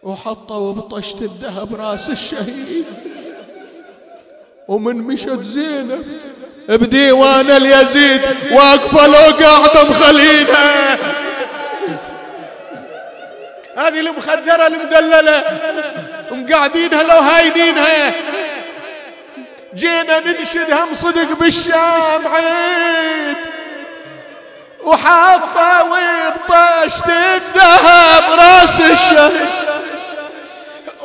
وحطوا 0.03 0.72
بطشت 0.72 1.22
الذهب 1.22 1.74
راس 1.74 2.11
الشهيد. 2.11 2.86
ومن 4.69 4.97
مشت 4.97 5.41
زينب 5.41 6.07
بديوان 6.69 7.51
اليزيد 7.51 8.21
واقفة 8.51 9.07
لو 9.07 9.47
قاعدة 9.47 9.85
مخلينها 9.91 10.99
هذه 13.77 14.01
المخدرة 14.01 14.66
المدللة 14.66 15.45
مقعدينها 16.31 17.03
لو 17.03 17.19
هاينينها 17.19 18.12
جينا 19.75 20.21
ننشد 20.21 20.73
هم 20.73 20.95
صدق 20.95 21.39
بالشام 21.41 22.27
عيد. 22.27 23.37
وحاطة 24.85 25.85
وبطشت 25.85 27.05
الذهب 27.09 28.23
راس 28.39 28.81
الشهر 28.81 29.33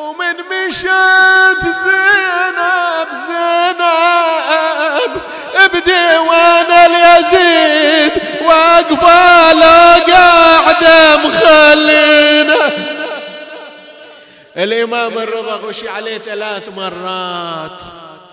ومن 0.03 0.35
مشات 0.51 1.61
زينب 1.63 3.09
زينب. 3.27 5.13
بديوان 5.73 6.71
اليزيد؟ 6.71 8.11
واقفة 8.45 9.51
قاعدة 10.11 11.17
مخلينا. 11.17 12.71
الإمام 14.57 15.17
الرضا 15.17 15.55
غشي 15.55 15.89
عليه 15.89 16.17
ثلاث 16.17 16.69
مرات 16.77 17.79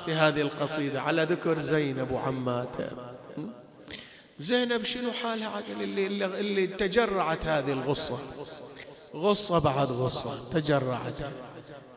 في 0.06 0.12
هذه 0.12 0.40
القصيدة. 0.40 1.00
على 1.00 1.22
ذكر 1.22 1.58
زينب 1.58 2.10
وعماته. 2.10 2.88
زينب 4.40 4.84
شنو 4.84 5.12
حالها؟ 5.22 5.48
عقل 5.48 5.82
اللي, 5.82 6.24
اللي 6.24 6.66
تجرعت 6.66 7.46
هذه 7.46 7.72
الغصة. 7.72 8.18
غصة 9.14 9.58
بعد 9.58 9.92
غصة 9.92 10.38
تجرعت. 10.54 11.20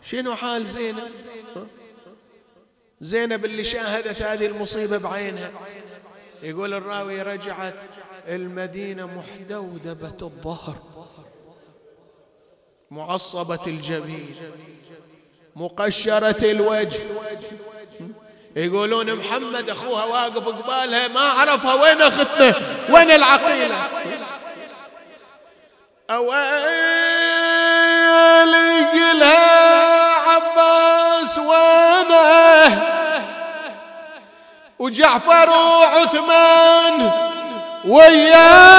شنو 0.06 0.36
حال 0.36 0.68
زينب؟ 0.68 1.12
زينب 3.02 3.46
اللي 3.46 3.64
شاهدت 3.64 4.22
هذه 4.22 4.46
المصيبة 4.46 4.98
بعينها. 4.98 5.52
يقول 6.44 6.74
الراوي 6.74 7.22
رجعت 7.22 7.76
المدينة 8.28 9.06
محدودبة 9.06 10.18
الظهر 10.22 10.76
معصبة 12.92 13.60
الجبين 13.68 14.36
مقشرة 15.56 16.52
الوجه. 16.52 17.00
يقولون 18.56 19.16
محمد 19.16 19.70
أخوها 19.70 20.06
واقف 20.06 20.48
قبالها 20.48 21.08
ما 21.08 21.20
عرفها 21.20 21.74
وين 21.74 22.02
اختنا 22.02 22.56
وين 22.90 23.12
العقيلة؟ 23.12 23.90
اويل 26.10 26.64
يقلها 28.54 29.83
وينه 31.48 32.82
وجعفر 34.80 35.50
وعثمان 35.50 37.12
وياه 37.86 38.74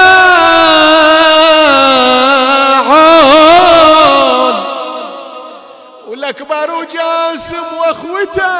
والأكبر 6.07 6.71
وجاسم 6.71 7.63
وأخوته 7.77 8.55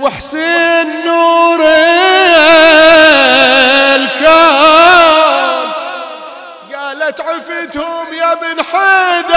وحسين 0.00 1.04
نور 1.04 1.60
الكون 3.94 5.72
قالت 6.74 7.20
عفتهم 7.20 8.06
يا 8.12 8.34
بن 8.34 8.62
حيدر. 8.72 9.32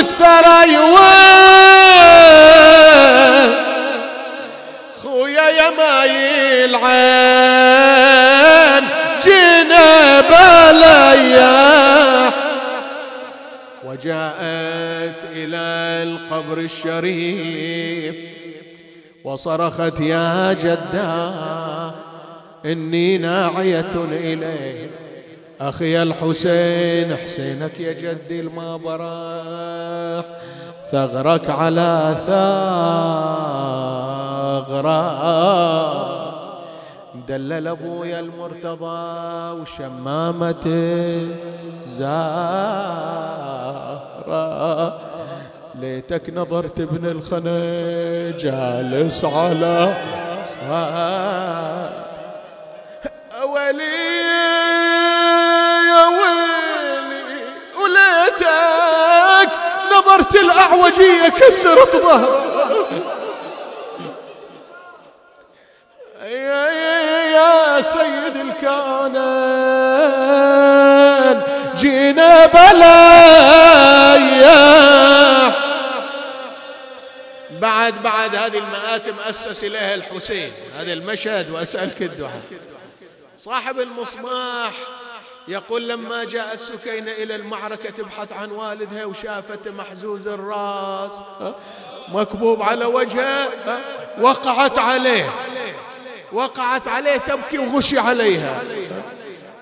بالثرى 0.00 0.60
خويا 5.02 5.48
يا 5.48 5.70
مايل 5.70 6.74
عين 6.74 8.00
جينا 9.22 10.20
بلايا. 10.20 11.80
وجاءت 13.84 15.20
إلى 15.32 15.56
القبر 16.02 16.58
الشريف 16.58 18.14
وصرخت 19.24 20.00
يا 20.00 20.52
جدا 20.52 21.32
إني 22.64 23.18
ناعية 23.18 23.94
إليه 24.12 24.90
أخي 25.60 26.02
الحسين 26.02 27.16
حسينك 27.16 27.80
يا 27.80 27.92
جدي 27.92 28.40
الما 28.40 28.76
براح 28.76 30.24
ثغرك 30.92 31.50
على 31.50 32.16
ثغرة. 34.66 35.50
دلل 37.28 37.68
أبويا 37.68 38.20
المرتضى 38.20 39.60
وشمامته 39.60 41.28
زهرة 41.82 42.20
ليتك 45.74 46.30
نظرت 46.30 46.80
ابن 46.80 47.06
الخنا 47.06 47.60
جالس 48.30 49.24
على 49.24 49.96
ولي 53.54 54.09
نظرت 60.10 60.36
الأعوجية 60.36 61.28
كسرت 61.28 61.96
ظهره 61.96 62.86
يا, 66.22 66.70
يا, 66.70 67.22
يا 67.30 67.80
سيد 67.80 68.36
الكون 68.36 69.12
جينا 71.76 72.46
بلايا. 72.46 72.90
بعد 77.50 78.02
بعد 78.02 78.34
هذه 78.34 78.58
المآتم 78.58 79.14
أسس 79.28 79.64
إليها 79.64 79.94
الحسين 79.94 80.52
هذا 80.78 80.92
المشهد 80.92 81.50
وأسألك 81.50 82.02
الدعاء. 82.02 82.42
صاحب 83.38 83.80
المصباح 83.80 84.72
يقول 85.48 85.88
لما 85.88 86.24
جاءت 86.24 86.60
سكينة 86.60 87.12
إلى 87.12 87.34
المعركة 87.34 87.90
تبحث 87.90 88.32
عن 88.32 88.50
والدها 88.50 89.04
وشافته 89.04 89.70
محزوز 89.70 90.28
الرأس. 90.28 91.12
مكبوب 92.08 92.62
على 92.62 92.84
وجهه 92.84 93.48
وقعت 94.20 94.78
عليه. 94.78 95.30
وقعت 96.32 96.88
عليه 96.88 97.16
تبكي 97.16 97.58
وغشي 97.58 97.98
عليها. 97.98 98.62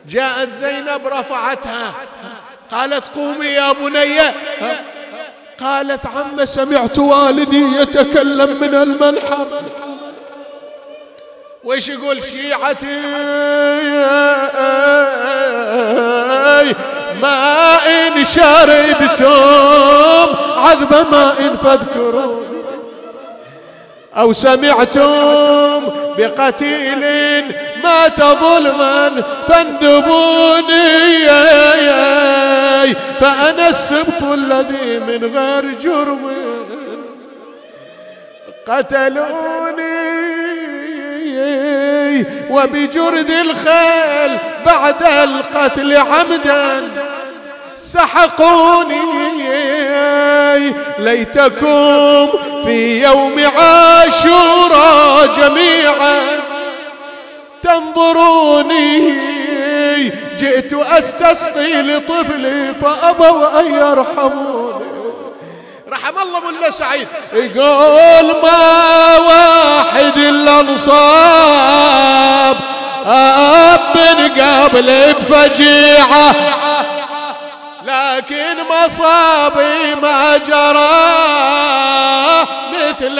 جاءت 0.08 0.50
زينب 0.50 1.06
رفعتها. 1.06 1.94
قالت 2.70 3.04
قومي 3.14 3.46
يا 3.46 3.72
بني 3.72 4.18
قالت 5.60 6.06
عم 6.06 6.44
سمعت 6.44 6.98
والدي 6.98 7.80
يتكلم 7.80 8.60
من 8.60 8.74
المنحر. 8.74 9.46
وش 11.64 11.88
يقول 11.88 12.22
شيعتي؟ 12.22 13.00
ما 17.22 17.78
إن 17.86 18.24
شربتم 18.24 19.26
عذب 20.56 21.06
ما 21.10 21.32
إن 21.40 21.56
فاذكرون. 21.56 22.44
أو 24.16 24.32
سمعتم 24.32 25.88
بقتيل 26.18 27.44
مات 27.84 28.20
ظلما 28.20 29.22
فاندبوني. 29.48 31.26
فأنا 33.20 33.68
السبط 33.68 34.22
الذي 34.22 34.98
من 34.98 35.30
غير 35.36 35.74
جرم. 35.82 36.36
قتلوني. 38.66 39.88
وبجرد 42.50 43.30
الخيل 43.30 44.38
بعد 44.66 45.02
القتل 45.02 45.96
عمدا 45.96 46.88
سحقوني. 47.78 48.98
ليتكم 50.98 52.28
في 52.64 53.02
يوم 53.02 53.40
عاشورا 53.56 55.26
جميعا. 55.26 56.20
تنظروني 57.62 59.14
جئت 60.38 60.72
أستسقي 60.72 61.82
لطفلي 61.82 62.74
فابوا 62.74 63.60
أن 63.60 63.66
يرحموني. 63.72 64.97
رحم 65.92 66.18
الله 66.22 66.40
ملا 66.40 66.70
سعيد. 66.70 67.08
يقول 67.32 68.26
ما 68.42 69.18
واحد 69.18 70.16
إلا 70.16 70.60
انصاب 70.60 72.56
اب 73.06 73.80
من 73.94 74.42
قبل 74.42 75.14
بفجيعة. 75.14 76.34
لكن 77.84 78.56
مصابي 78.70 79.94
ما 80.02 80.36
جرى. 80.36 80.88
مثل 82.74 83.18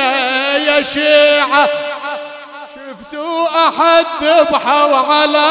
يا 0.69 0.83
شيعة 0.83 1.69
شفتوا 2.75 3.49
أحد 3.69 4.07
ذبحوا 4.23 4.97
على. 4.97 5.49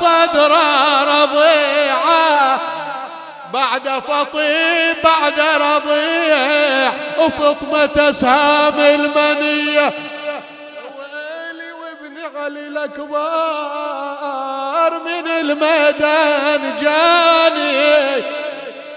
صدر 0.00 0.52
رضيعة. 1.08 2.60
بعد 3.52 3.88
فطيب 3.88 4.96
بعد 5.04 5.40
رضيع 5.40 6.92
وفطمة 7.18 8.10
أسهام 8.10 8.80
المنية 8.80 9.92
ويلي 10.98 11.72
وابن 11.72 12.16
علي 12.36 12.66
الأكبر 12.68 13.16
من 15.04 15.28
الميدان 15.28 16.76
جاني. 16.80 18.22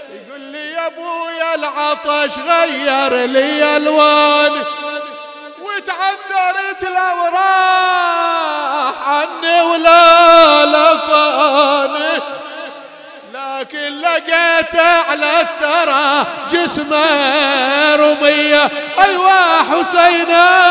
يقول 0.10 0.42
لي 0.42 0.72
يا 0.72 0.88
أبويا 0.88 1.56
العطش 1.56 2.32
غير 2.40 3.14
لي 3.26 3.78
ألوان. 3.78 4.52
وتعذرت 5.62 6.84
لو 6.84 7.26
راح 7.34 8.96
عني 9.10 9.62
ولا 9.62 10.66
لفاني. 10.66 12.39
لقيت 14.20 14.76
على 14.76 15.42
الثرى 15.42 16.28
جسمه 16.52 17.96
رمية 17.96 18.64
أيوا 19.04 19.62
حسينا. 19.62 20.70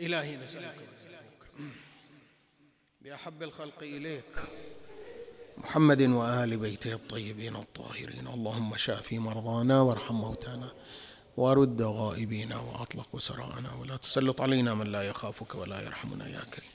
إلهي 0.00 0.36
نسألك. 0.36 0.74
بأحب 3.00 3.42
الخلق 3.42 3.82
إليك. 3.82 4.24
محمد 5.58 6.02
وآل 6.02 6.56
بيته 6.56 6.92
الطيبين 6.92 7.56
الطاهرين. 7.56 8.26
اللهم 8.34 8.76
شافي 8.76 9.18
مرضانا 9.18 9.80
وارحم 9.80 10.14
موتانا 10.14 10.68
ورد 11.36 11.82
غائبينا 11.82 12.56
وأطلق 12.60 13.18
سراءنا 13.18 13.74
ولا 13.80 13.96
تسلط 13.96 14.40
علينا 14.40 14.74
من 14.74 14.86
لا 14.86 15.02
يخافك 15.02 15.54
ولا 15.54 15.80
يرحمنا 15.80 16.28
يا 16.28 16.40
كريم. 16.52 16.70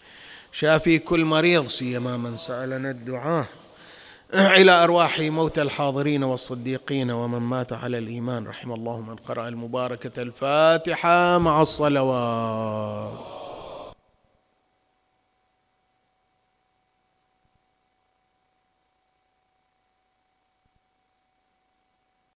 شافي 0.51 0.99
كل 0.99 1.25
مريض 1.25 1.67
سيما 1.67 2.17
من 2.17 2.37
سألنا 2.37 2.91
الدعاء 2.91 3.45
إلى 4.33 4.71
أرواح 4.71 5.19
موتى 5.19 5.61
الحاضرين 5.61 6.23
والصديقين 6.23 7.11
ومن 7.11 7.39
مات 7.39 7.73
على 7.73 7.97
الإيمان. 7.97 8.47
رحم 8.47 8.71
الله 8.71 9.01
من 9.01 9.15
قرأ 9.15 9.47
المباركة 9.47 10.21
الفاتحة 10.21 11.37
مع 11.37 11.61
الصلوات. 11.61 13.38